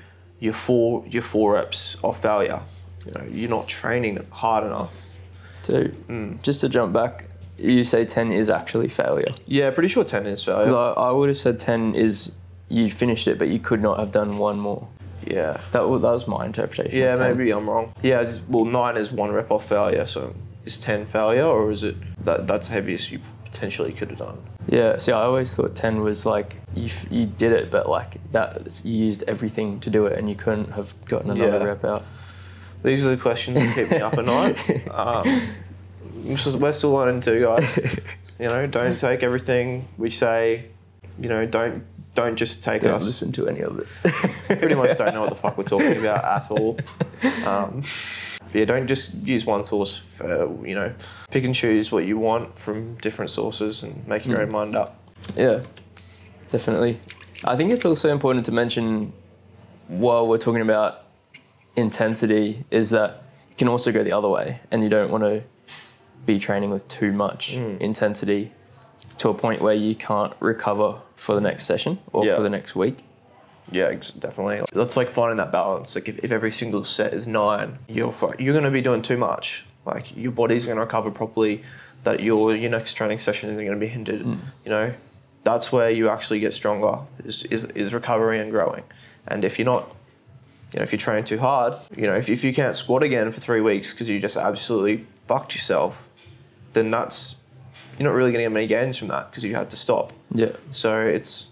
you're 0.40 0.52
four 0.52 1.04
you're 1.08 1.22
four 1.22 1.54
reps 1.54 1.96
off 2.02 2.20
failure. 2.22 2.60
You 3.06 3.12
know 3.12 3.24
you're 3.30 3.50
not 3.50 3.68
training 3.68 4.24
hard 4.30 4.64
enough. 4.64 4.92
So 5.62 5.84
Mm. 6.08 6.42
just 6.42 6.60
to 6.60 6.68
jump 6.68 6.92
back, 6.92 7.26
you 7.56 7.84
say 7.84 8.04
10 8.04 8.32
is 8.32 8.50
actually 8.50 8.88
failure. 8.88 9.32
Yeah, 9.46 9.70
pretty 9.70 9.88
sure 9.88 10.02
ten 10.02 10.26
is 10.26 10.42
failure. 10.42 10.74
I, 10.74 10.92
I 10.92 11.10
would 11.12 11.28
have 11.28 11.38
said 11.38 11.60
10 11.60 11.94
is 11.94 12.32
you 12.72 12.90
finished 12.90 13.28
it, 13.28 13.38
but 13.38 13.48
you 13.48 13.58
could 13.58 13.82
not 13.82 13.98
have 13.98 14.10
done 14.12 14.38
one 14.38 14.58
more. 14.58 14.88
Yeah. 15.26 15.60
That, 15.72 15.82
that 15.82 15.82
was 15.82 16.26
my 16.26 16.46
interpretation. 16.46 16.96
Yeah, 16.98 17.14
maybe 17.16 17.50
I'm 17.52 17.68
wrong. 17.68 17.92
Yeah, 18.02 18.20
it's, 18.22 18.40
well, 18.48 18.64
nine 18.64 18.96
is 18.96 19.12
one 19.12 19.30
rep 19.30 19.50
off 19.50 19.68
failure, 19.68 20.06
so 20.06 20.34
is 20.64 20.78
ten 20.78 21.06
failure, 21.06 21.44
or 21.44 21.70
is 21.70 21.84
it 21.84 21.96
that 22.24 22.46
that's 22.46 22.68
the 22.68 22.74
heaviest 22.74 23.12
you 23.12 23.20
potentially 23.44 23.92
could 23.92 24.08
have 24.10 24.18
done? 24.18 24.38
Yeah, 24.68 24.96
see, 24.98 25.12
I 25.12 25.22
always 25.22 25.54
thought 25.54 25.74
10 25.74 26.00
was 26.02 26.24
like 26.24 26.54
you, 26.74 26.86
f- 26.86 27.06
you 27.10 27.26
did 27.26 27.52
it, 27.52 27.70
but 27.70 27.88
like 27.88 28.16
that 28.32 28.80
you 28.84 28.96
used 29.06 29.24
everything 29.26 29.80
to 29.80 29.90
do 29.90 30.06
it 30.06 30.16
and 30.18 30.28
you 30.28 30.36
couldn't 30.36 30.70
have 30.72 30.94
gotten 31.06 31.30
another 31.30 31.58
Yeah. 31.58 31.64
rep 31.64 31.84
out. 31.84 32.04
These 32.84 33.04
are 33.04 33.10
the 33.10 33.16
questions 33.16 33.56
that 33.58 33.74
keep 33.74 33.90
me 33.90 33.98
up 33.98 34.14
at 34.14 34.24
night. 34.24 34.58
Um, 34.90 35.48
we're 36.24 36.56
we're 36.58 36.72
still 36.72 36.92
learning 36.92 37.20
too, 37.20 37.42
guys. 37.44 37.78
You 38.38 38.48
know, 38.48 38.66
don't 38.66 38.98
take 38.98 39.22
everything 39.22 39.86
we 39.98 40.10
say. 40.10 40.64
You 41.20 41.28
know, 41.28 41.46
don't 41.46 41.84
don't 42.14 42.36
just 42.36 42.62
take 42.62 42.82
Don't 42.82 42.92
us. 42.94 43.04
listen 43.06 43.32
to 43.32 43.48
any 43.48 43.60
of 43.60 43.78
it. 43.78 43.86
Pretty 44.58 44.74
much 44.74 44.96
don't 44.98 45.14
know 45.14 45.22
what 45.22 45.30
the 45.30 45.36
fuck 45.36 45.56
we're 45.56 45.64
talking 45.64 45.96
about 45.98 46.24
at 46.24 46.50
all. 46.50 46.78
Um, 47.46 47.82
but 48.40 48.54
yeah, 48.54 48.64
don't 48.66 48.86
just 48.86 49.14
use 49.14 49.46
one 49.46 49.64
source. 49.64 50.02
For, 50.16 50.26
you 50.66 50.74
know, 50.74 50.92
pick 51.30 51.44
and 51.44 51.54
choose 51.54 51.90
what 51.90 52.04
you 52.04 52.18
want 52.18 52.58
from 52.58 52.96
different 52.96 53.30
sources 53.30 53.82
and 53.82 54.06
make 54.06 54.26
your 54.26 54.38
Mm. 54.38 54.42
own 54.42 54.50
mind 54.52 54.76
up. 54.76 54.98
Yeah, 55.36 55.60
definitely. 56.50 57.00
I 57.44 57.56
think 57.56 57.70
it's 57.72 57.84
also 57.84 58.10
important 58.10 58.44
to 58.46 58.52
mention 58.52 59.12
while 59.88 60.26
we're 60.28 60.38
talking 60.38 60.60
about 60.62 61.04
intensity 61.76 62.64
is 62.70 62.90
that 62.90 63.22
you 63.50 63.56
can 63.56 63.68
also 63.68 63.90
go 63.92 64.04
the 64.04 64.12
other 64.12 64.28
way 64.28 64.60
and 64.70 64.82
you 64.82 64.88
don't 64.88 65.10
want 65.10 65.24
to 65.24 65.42
be 66.26 66.38
training 66.38 66.70
with 66.70 66.86
too 66.88 67.12
much 67.12 67.52
Mm. 67.54 67.80
intensity 67.80 68.52
to 69.18 69.28
a 69.28 69.34
point 69.34 69.60
where 69.62 69.74
you 69.74 69.94
can't 69.94 70.32
recover 70.40 70.96
for 71.22 71.36
the 71.36 71.40
next 71.40 71.64
session 71.66 72.00
or 72.12 72.26
Yeah. 72.26 72.34
for 72.34 72.42
the 72.42 72.50
next 72.50 72.74
week. 72.74 73.04
Yeah, 73.70 73.92
definitely. 74.18 74.60
That's 74.72 74.96
like 74.96 75.08
finding 75.10 75.36
that 75.36 75.52
balance. 75.52 75.94
Like 75.94 76.08
if, 76.08 76.18
if 76.18 76.32
every 76.32 76.50
single 76.50 76.84
set 76.84 77.14
is 77.14 77.28
nine, 77.28 77.78
you're 77.88 78.12
you're 78.40 78.52
going 78.54 78.64
to 78.64 78.72
be 78.72 78.80
doing 78.82 79.02
too 79.02 79.16
much. 79.16 79.64
Like 79.86 80.16
your 80.16 80.32
body's 80.32 80.66
going 80.66 80.76
to 80.78 80.82
recover 80.82 81.12
properly. 81.12 81.62
That 82.02 82.18
your 82.20 82.56
your 82.56 82.70
next 82.70 82.94
training 82.94 83.20
session 83.20 83.50
isn't 83.50 83.64
going 83.64 83.78
to 83.78 83.86
be 83.86 83.86
hindered. 83.86 84.22
Hmm. 84.22 84.34
You 84.64 84.70
know, 84.70 84.94
that's 85.44 85.70
where 85.70 85.90
you 85.90 86.08
actually 86.08 86.40
get 86.40 86.52
stronger. 86.52 86.98
Is, 87.24 87.44
is 87.44 87.64
is 87.76 87.94
recovering 87.94 88.40
and 88.40 88.50
growing. 88.50 88.82
And 89.28 89.44
if 89.44 89.60
you're 89.60 89.66
not, 89.66 89.94
you 90.72 90.78
know, 90.80 90.82
if 90.82 90.90
you're 90.90 90.98
training 90.98 91.24
too 91.24 91.38
hard, 91.38 91.74
you 91.96 92.08
know, 92.08 92.16
if 92.16 92.28
if 92.28 92.42
you 92.42 92.52
can't 92.52 92.74
squat 92.74 93.04
again 93.04 93.30
for 93.30 93.40
three 93.40 93.60
weeks 93.60 93.92
because 93.92 94.08
you 94.08 94.18
just 94.18 94.36
absolutely 94.36 95.06
fucked 95.28 95.54
yourself, 95.54 95.96
then 96.72 96.90
that's 96.90 97.36
you're 98.02 98.10
not 98.10 98.16
really 98.16 98.32
going 98.32 98.40
to 98.40 98.44
get 98.50 98.52
many 98.52 98.66
gains 98.66 98.96
from 98.96 99.08
that 99.08 99.30
because 99.30 99.44
you 99.44 99.54
had 99.54 99.70
to 99.70 99.76
stop. 99.76 100.12
Yeah. 100.34 100.50
So 100.72 101.00
it's 101.00 101.46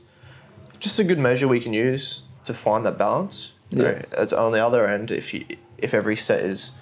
just 0.81 0.99
a 0.99 1.05
good 1.05 1.19
measure 1.19 1.47
we 1.47 1.61
can 1.61 1.73
use 1.73 2.23
to 2.45 2.53
find 2.55 2.85
that 2.87 2.99
balance. 2.99 3.53
You 3.71 3.83
Yeah. 3.85 3.91
know, 3.91 4.03
as 4.17 4.33
on 4.33 4.53
the 4.53 4.65
other 4.67 4.87
end, 4.87 5.11
if 5.11 5.33
you 5.33 5.45
if 5.79 5.95
every 5.95 6.17
set 6.17 6.41
is 6.41 6.73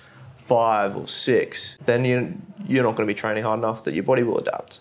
five 0.47 0.97
or 0.97 1.07
six, 1.07 1.77
then 1.85 2.05
you 2.05 2.35
you're 2.67 2.83
not 2.83 2.97
going 2.97 3.07
to 3.07 3.13
be 3.15 3.19
training 3.21 3.45
hard 3.45 3.59
enough 3.59 3.85
that 3.85 3.95
your 3.95 4.05
body 4.05 4.23
will 4.23 4.39
adapt. 4.39 4.81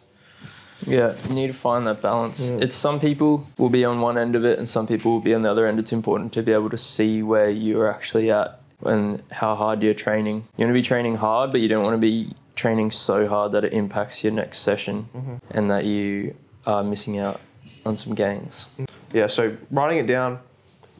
Yeah, 0.86 1.16
you 1.28 1.34
need 1.36 1.48
to 1.48 1.54
find 1.54 1.86
that 1.88 2.02
balance. 2.02 2.50
Mm. 2.50 2.62
It's 2.62 2.76
some 2.76 3.00
people 3.00 3.48
will 3.58 3.70
be 3.70 3.84
on 3.84 4.00
one 4.00 4.18
end 4.18 4.36
of 4.36 4.46
it 4.46 4.58
and 4.60 4.70
some 4.70 4.88
people 4.88 5.12
will 5.12 5.20
be 5.22 5.34
on 5.34 5.42
the 5.42 5.52
other 5.52 5.68
end. 5.68 5.80
It's 5.80 5.92
important 5.92 6.32
to 6.34 6.42
be 6.44 6.54
able 6.54 6.70
to 6.70 6.78
see 6.78 7.22
where 7.24 7.50
you're 7.50 7.90
actually 7.90 8.32
at 8.32 8.62
and 8.86 9.22
how 9.32 9.56
hard 9.56 9.82
you're 9.84 9.94
training. 9.96 10.46
You 10.56 10.66
want 10.66 10.70
to 10.70 10.74
be 10.82 10.88
training 10.94 11.16
hard, 11.16 11.52
but 11.52 11.62
you 11.62 11.68
don't 11.68 11.84
want 11.84 11.96
to 11.96 12.06
be 12.12 12.34
training 12.58 12.92
so 12.92 13.28
hard 13.28 13.54
that 13.54 13.64
it 13.64 13.72
impacts 13.72 14.24
your 14.24 14.34
next 14.34 14.60
session 14.60 15.08
and 15.52 15.72
that 15.72 15.86
you 15.86 16.36
are 16.66 16.84
missing 16.84 17.18
out 17.18 17.40
on 17.86 17.98
some 17.98 18.14
gains. 18.14 18.66
Yeah. 19.14 19.28
So 19.28 19.56
writing 19.72 20.00
it 20.00 20.08
down, 20.08 20.40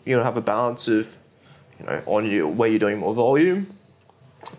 you 0.06 0.16
know, 0.16 0.24
have 0.24 0.38
a 0.38 0.42
balance 0.42 0.88
of, 0.88 1.14
you 1.80 1.86
know, 1.86 2.02
on 2.06 2.26
you 2.26 2.48
where 2.48 2.70
you're 2.70 2.80
doing 2.80 3.00
more 3.00 3.14
volume. 3.14 3.68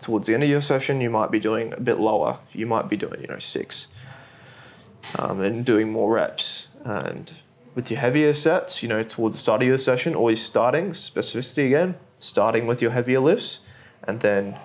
Towards 0.01 0.27
the 0.27 0.35
end 0.35 0.43
of 0.43 0.49
your 0.49 0.61
session, 0.61 1.01
you 1.01 1.09
might 1.09 1.31
be 1.31 1.39
doing 1.39 1.73
a 1.73 1.79
bit 1.79 1.99
lower. 1.99 2.37
You 2.53 2.67
might 2.67 2.89
be 2.89 2.97
doing, 2.97 3.21
you 3.21 3.27
know, 3.27 3.39
six, 3.39 3.87
um, 5.15 5.41
and 5.41 5.65
doing 5.65 5.91
more 5.91 6.13
reps. 6.13 6.67
And 6.83 7.31
with 7.73 7.89
your 7.89 7.99
heavier 7.99 8.33
sets, 8.35 8.83
you 8.83 8.89
know, 8.89 9.01
towards 9.01 9.35
the 9.35 9.41
start 9.41 9.61
of 9.63 9.67
your 9.67 9.79
session, 9.79 10.13
always 10.13 10.45
starting 10.45 10.91
specificity 10.91 11.65
again, 11.65 11.95
starting 12.19 12.67
with 12.67 12.81
your 12.83 12.91
heavier 12.91 13.19
lifts, 13.19 13.61
and 14.03 14.19
then 14.19 14.59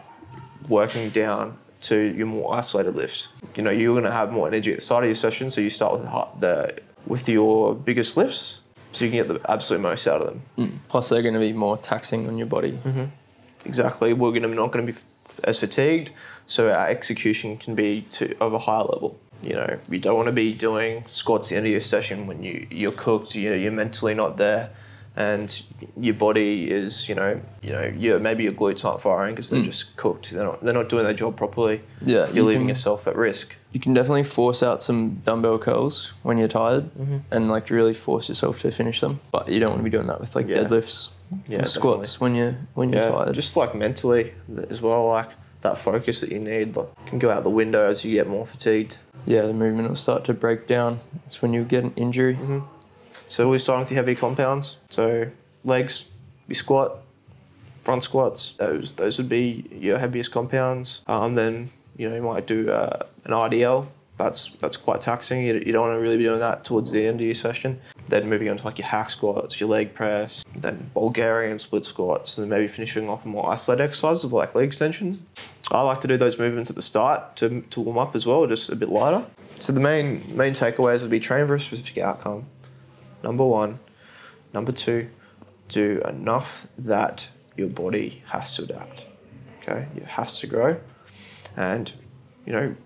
working 0.68 1.09
down 1.09 1.57
to 1.87 1.97
your 1.97 2.27
more 2.27 2.55
isolated 2.55 2.97
lifts. 2.97 3.29
You 3.55 3.62
know, 3.62 3.70
you're 3.70 3.94
going 3.94 4.05
to 4.05 4.12
have 4.12 4.33
more 4.33 4.47
energy 4.47 4.73
at 4.73 4.79
the 4.79 4.85
start 4.85 5.05
of 5.05 5.09
your 5.09 5.16
session, 5.16 5.51
so 5.51 5.61
you 5.61 5.70
start 5.70 6.01
with 6.01 6.40
the, 6.40 6.79
with 7.07 7.29
your 7.29 7.75
biggest 7.75 8.16
lifts, 8.16 8.61
so 8.92 9.05
you 9.05 9.11
can 9.11 9.27
get 9.27 9.29
the 9.29 9.51
absolute 9.51 9.81
most 9.81 10.07
out 10.07 10.20
of 10.20 10.27
them. 10.29 10.42
Mm. 10.59 10.79
Plus, 10.88 11.09
they're 11.09 11.23
going 11.23 11.35
to 11.35 11.40
be 11.40 11.53
more 11.53 11.77
taxing 11.79 12.29
on 12.29 12.38
your 12.38 12.47
body. 12.47 12.79
Exactly. 13.64 14.12
We're 14.12 14.31
going 14.31 14.42
to 14.42 14.49
not 14.49 14.73
going 14.73 14.87
to 14.87 14.92
be 14.92 14.99
as 15.44 15.59
fatigued, 15.59 16.12
so 16.47 16.70
our 16.70 16.88
execution 16.88 17.57
can 17.57 17.75
be 17.75 18.03
to 18.03 18.37
of 18.38 18.53
a 18.53 18.59
higher 18.59 18.85
level. 18.85 19.18
You 19.42 19.55
know, 19.55 19.79
you 19.90 19.99
don't 19.99 20.16
want 20.16 20.27
to 20.27 20.33
be 20.33 20.55
doing 20.55 21.05
squats 21.07 21.49
at 21.49 21.51
the 21.51 21.57
end 21.57 21.66
of 21.66 21.73
your 21.73 21.81
session 21.81 22.27
when 22.27 22.42
you 22.42 22.66
you're 22.70 22.92
cooked. 22.92 23.35
You 23.35 23.51
know, 23.51 23.57
you're 23.57 23.73
mentally 23.73 24.14
not 24.14 24.37
there, 24.37 24.70
and 25.16 25.62
your 25.96 26.14
body 26.14 26.70
is 26.70 27.09
you 27.09 27.14
know 27.14 27.40
you 27.62 27.70
know 27.70 27.92
you 27.96 28.18
maybe 28.18 28.42
your 28.44 28.53
glutes 28.53 28.85
aren't 28.85 29.00
firing 29.00 29.35
because 29.35 29.50
they're 29.50 29.61
Mm. 29.61 29.66
just 29.66 29.96
cooked. 29.96 30.33
They're 30.33 30.44
not 30.44 30.62
they're 30.64 30.74
not 30.74 30.88
doing 30.88 31.05
their 31.05 31.14
job 31.14 31.37
properly. 31.37 31.83
Yeah, 32.03 32.27
You're 32.27 32.35
you 32.37 32.42
leaving 32.44 32.62
can- 32.62 32.68
yourself 32.70 33.07
at 33.07 33.14
risk. 33.16 33.57
You 33.72 33.81
can 33.81 33.94
definitely 33.94 34.24
force 34.24 34.62
out 34.62 34.83
some 34.83 35.16
dumbbell 35.24 35.59
curls 35.59 36.12
when 36.22 36.38
you're 36.38 36.48
tired 36.48 36.90
Mm-hmm. 36.98 37.18
and 37.31 37.48
like 37.48 37.70
really 37.70 37.94
force 37.94 38.29
yourself 38.29 38.61
to 38.61 38.70
finish 38.72 39.00
them. 39.00 39.20
But 39.33 39.48
you 39.48 39.61
don't 39.61 39.70
want 39.70 39.81
to 39.81 39.85
be 39.85 39.90
doing 39.90 40.07
that 40.09 40.20
with 40.20 40.35
like 40.35 40.48
Yeah. 40.48 40.59
deadlifts 40.64 41.09
Yeah, 41.48 41.64
squats 41.64 42.20
when 42.20 42.35
you're 42.35 42.57
when 42.74 42.92
you're 42.92 43.03
Yeah, 43.03 43.11
tired. 43.11 43.35
just 43.35 43.57
like 43.57 43.74
mentally 43.74 44.33
as 44.70 44.81
well. 44.81 45.07
Like 45.09 45.31
that 45.62 45.79
focus 45.79 46.20
that 46.20 46.31
you 46.31 46.38
need 46.40 46.77
like, 46.77 46.88
can 47.07 47.18
go 47.18 47.31
out 47.31 47.42
the 47.44 47.50
window 47.50 47.87
as 47.88 48.05
you 48.05 48.11
get 48.12 48.29
more 48.29 48.46
fatigued. 48.46 48.98
Yeah, 49.27 49.42
the 49.46 49.55
movement 49.55 49.88
will 49.88 49.96
start 49.96 50.24
to 50.27 50.35
break 50.35 50.66
down. 50.66 51.00
That's 51.22 51.40
when 51.40 51.55
you 51.55 51.64
get 51.64 51.83
an 51.85 51.92
injury. 51.96 52.37
So 53.35 53.49
we're 53.49 53.59
starting 53.59 53.83
with 53.83 53.90
your 53.90 53.97
heavy 53.97 54.14
compounds. 54.14 54.77
So 54.90 55.29
legs, 55.64 56.05
your 56.47 56.55
squat, 56.55 56.99
front 57.83 58.05
squats. 58.05 58.55
Those 58.59 58.92
those 58.92 59.18
would 59.18 59.29
be 59.29 59.68
your 59.73 59.99
heaviest 59.99 60.31
compounds. 60.31 61.01
Um, 61.09 61.35
then 61.35 61.70
you 61.97 62.09
know 62.09 62.14
you 62.14 62.23
might 62.23 62.47
do 62.47 62.70
uh, 62.70 63.01
an 63.25 63.33
RDL. 63.33 63.88
That's 64.18 64.53
that's 64.61 64.77
quite 64.77 65.01
taxing. 65.01 65.42
You, 65.42 65.55
you 65.55 65.73
don't 65.73 65.88
want 65.88 65.97
to 65.97 66.01
really 66.01 66.16
be 66.16 66.23
doing 66.23 66.38
that 66.38 66.62
towards 66.62 66.92
the 66.92 67.05
end 67.05 67.20
of 67.20 67.27
your 67.27 67.35
session. 67.35 67.81
Then 68.09 68.29
moving 68.29 68.49
on 68.51 68.57
to 68.57 68.64
like 68.64 68.79
your 68.79 68.87
hack 68.87 69.11
squats, 69.11 69.59
your 69.59 69.68
leg 69.68 69.94
press, 69.94 70.44
then 70.55 70.88
Bulgarian 70.94 71.59
split 71.59 71.85
squats, 71.85 72.38
and 72.38 72.44
then 72.44 72.57
maybe 72.57 72.73
finishing 72.73 73.09
off 73.09 73.25
with 73.25 73.33
more 73.33 73.51
isolated 73.51 73.83
exercises 73.83 74.33
like 74.33 74.55
leg 74.55 74.68
extensions. 74.68 75.18
I 75.73 75.81
like 75.81 75.99
to 75.99 76.07
do 76.07 76.16
those 76.16 76.38
movements 76.38 76.70
at 76.70 76.77
the 76.77 76.83
start 76.83 77.35
to, 77.38 77.62
to 77.62 77.81
warm 77.81 77.99
up 77.99 78.14
as 78.14 78.27
well, 78.27 78.47
just 78.47 78.70
a 78.70 78.77
bit 78.77 78.90
lighter. 78.90 79.27
So 79.59 79.73
the 79.73 79.81
main 79.81 80.23
main 80.37 80.53
takeaways 80.53 81.01
would 81.01 81.11
be 81.11 81.18
train 81.18 81.49
for 81.49 81.57
a 81.57 81.61
specific 81.61 81.99
outcome. 81.99 82.47
Number 83.24 83.44
one. 83.44 83.80
Number 84.52 84.70
two, 84.70 85.08
do 85.68 86.02
enough 86.06 86.68
that 86.78 87.26
your 87.56 87.68
body 87.68 88.22
has 88.26 88.54
to 88.56 88.64
adapt. 88.64 89.06
Okay, 89.62 89.88
it 89.96 90.04
has 90.04 90.38
to 90.40 90.46
grow. 90.46 90.78
And, 91.56 91.90
you 92.44 92.52
know, 92.52 92.76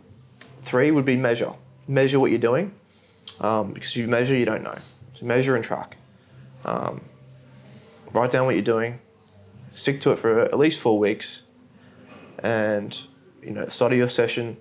three 0.62 0.92
would 0.92 1.04
be 1.04 1.16
measure. 1.16 1.52
Measure 1.88 2.20
what 2.20 2.30
you're 2.30 2.38
doing. 2.38 2.72
Um, 3.40 3.72
because 3.72 3.90
if 3.90 3.96
you 3.96 4.06
measure, 4.06 4.36
you 4.36 4.44
don't 4.44 4.62
know. 4.62 4.78
So 5.14 5.26
measure 5.26 5.56
and 5.56 5.64
track. 5.64 5.96
Um, 6.64 7.00
write 8.12 8.30
down 8.30 8.46
what 8.46 8.54
you're 8.54 8.62
doing. 8.62 9.00
Stick 9.72 10.00
to 10.02 10.12
it 10.12 10.20
for 10.20 10.40
at 10.40 10.56
least 10.56 10.78
four 10.80 11.00
weeks. 11.00 11.42
And, 12.38 12.98
you 13.42 13.50
know, 13.50 13.62
of 13.62 13.92
your 13.92 14.08
session, 14.08 14.56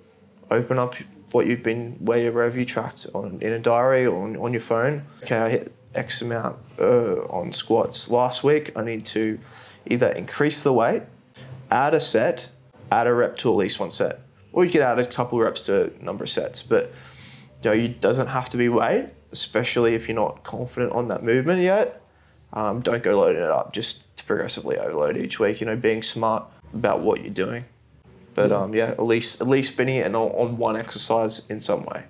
open 0.50 0.80
up 0.80 0.96
what 1.32 1.46
you've 1.46 1.64
been, 1.64 1.94
where 2.00 2.20
you, 2.20 2.32
wherever 2.32 2.58
you 2.58 2.66
tracked 2.66 3.08
on 3.14 3.40
in 3.42 3.54
a 3.54 3.60
diary 3.60 4.06
or 4.06 4.24
on, 4.24 4.38
on 4.38 4.54
your 4.54 4.62
phone. 4.62 5.04
Okay, 5.24 5.38
I 5.38 5.50
hit 5.50 5.74
X 5.96 6.22
amount 6.22 6.58
uh, 6.80 7.22
on 7.30 7.52
squats 7.52 8.10
last 8.10 8.44
week. 8.44 8.72
I 8.76 8.84
need 8.84 9.06
to 9.08 9.40
either 9.88 10.10
increase 10.10 10.64
the 10.64 10.74
weight, 10.74 11.04
add 11.72 11.94
a 11.94 12.00
set, 12.00 12.50
add 12.92 13.08
a 13.08 13.14
rep 13.14 13.38
to 13.38 13.52
at 13.52 13.56
least 13.56 13.80
one 13.80 13.92
set, 13.92 14.22
or 14.54 14.66
you 14.66 14.72
could 14.72 14.82
add 14.82 15.00
a 15.00 15.06
couple 15.06 15.40
reps 15.40 15.66
to 15.66 15.92
a 15.94 16.04
number 16.04 16.24
of 16.24 16.30
sets. 16.30 16.64
But 16.64 16.94
you 17.64 17.70
know, 17.70 17.76
it 17.76 18.02
doesn't 18.02 18.28
have 18.28 18.50
to 18.50 18.58
be 18.58 18.70
weight, 18.70 19.10
especially 19.32 19.96
if 19.96 20.08
you're 20.08 20.16
not 20.16 20.44
confident 20.44 20.94
on 20.94 21.08
that 21.10 21.24
movement 21.24 21.62
yet. 21.62 22.02
Um, 22.54 22.80
don't 22.80 23.04
go 23.04 23.20
loading 23.20 23.42
it 23.42 23.50
up 23.50 23.74
just 23.74 24.16
to 24.18 24.24
progressively 24.24 24.78
overload 24.78 25.18
each 25.18 25.40
week. 25.40 25.60
You 25.60 25.68
know, 25.68 25.76
being 25.76 26.02
smart 26.02 26.46
about 26.74 27.02
what 27.02 27.22
you're 27.22 27.34
doing. 27.34 27.66
But 28.38 28.52
um, 28.52 28.76
yeah, 28.76 28.92
at 28.92 29.04
least 29.04 29.42
at 29.42 29.48
least 29.48 29.74
spinning 29.74 29.96
it 29.96 30.06
on, 30.06 30.30
on 30.30 30.58
one 30.58 30.78
exercise 30.78 31.42
in 31.50 31.60
some 31.60 31.84
way. 31.86 32.04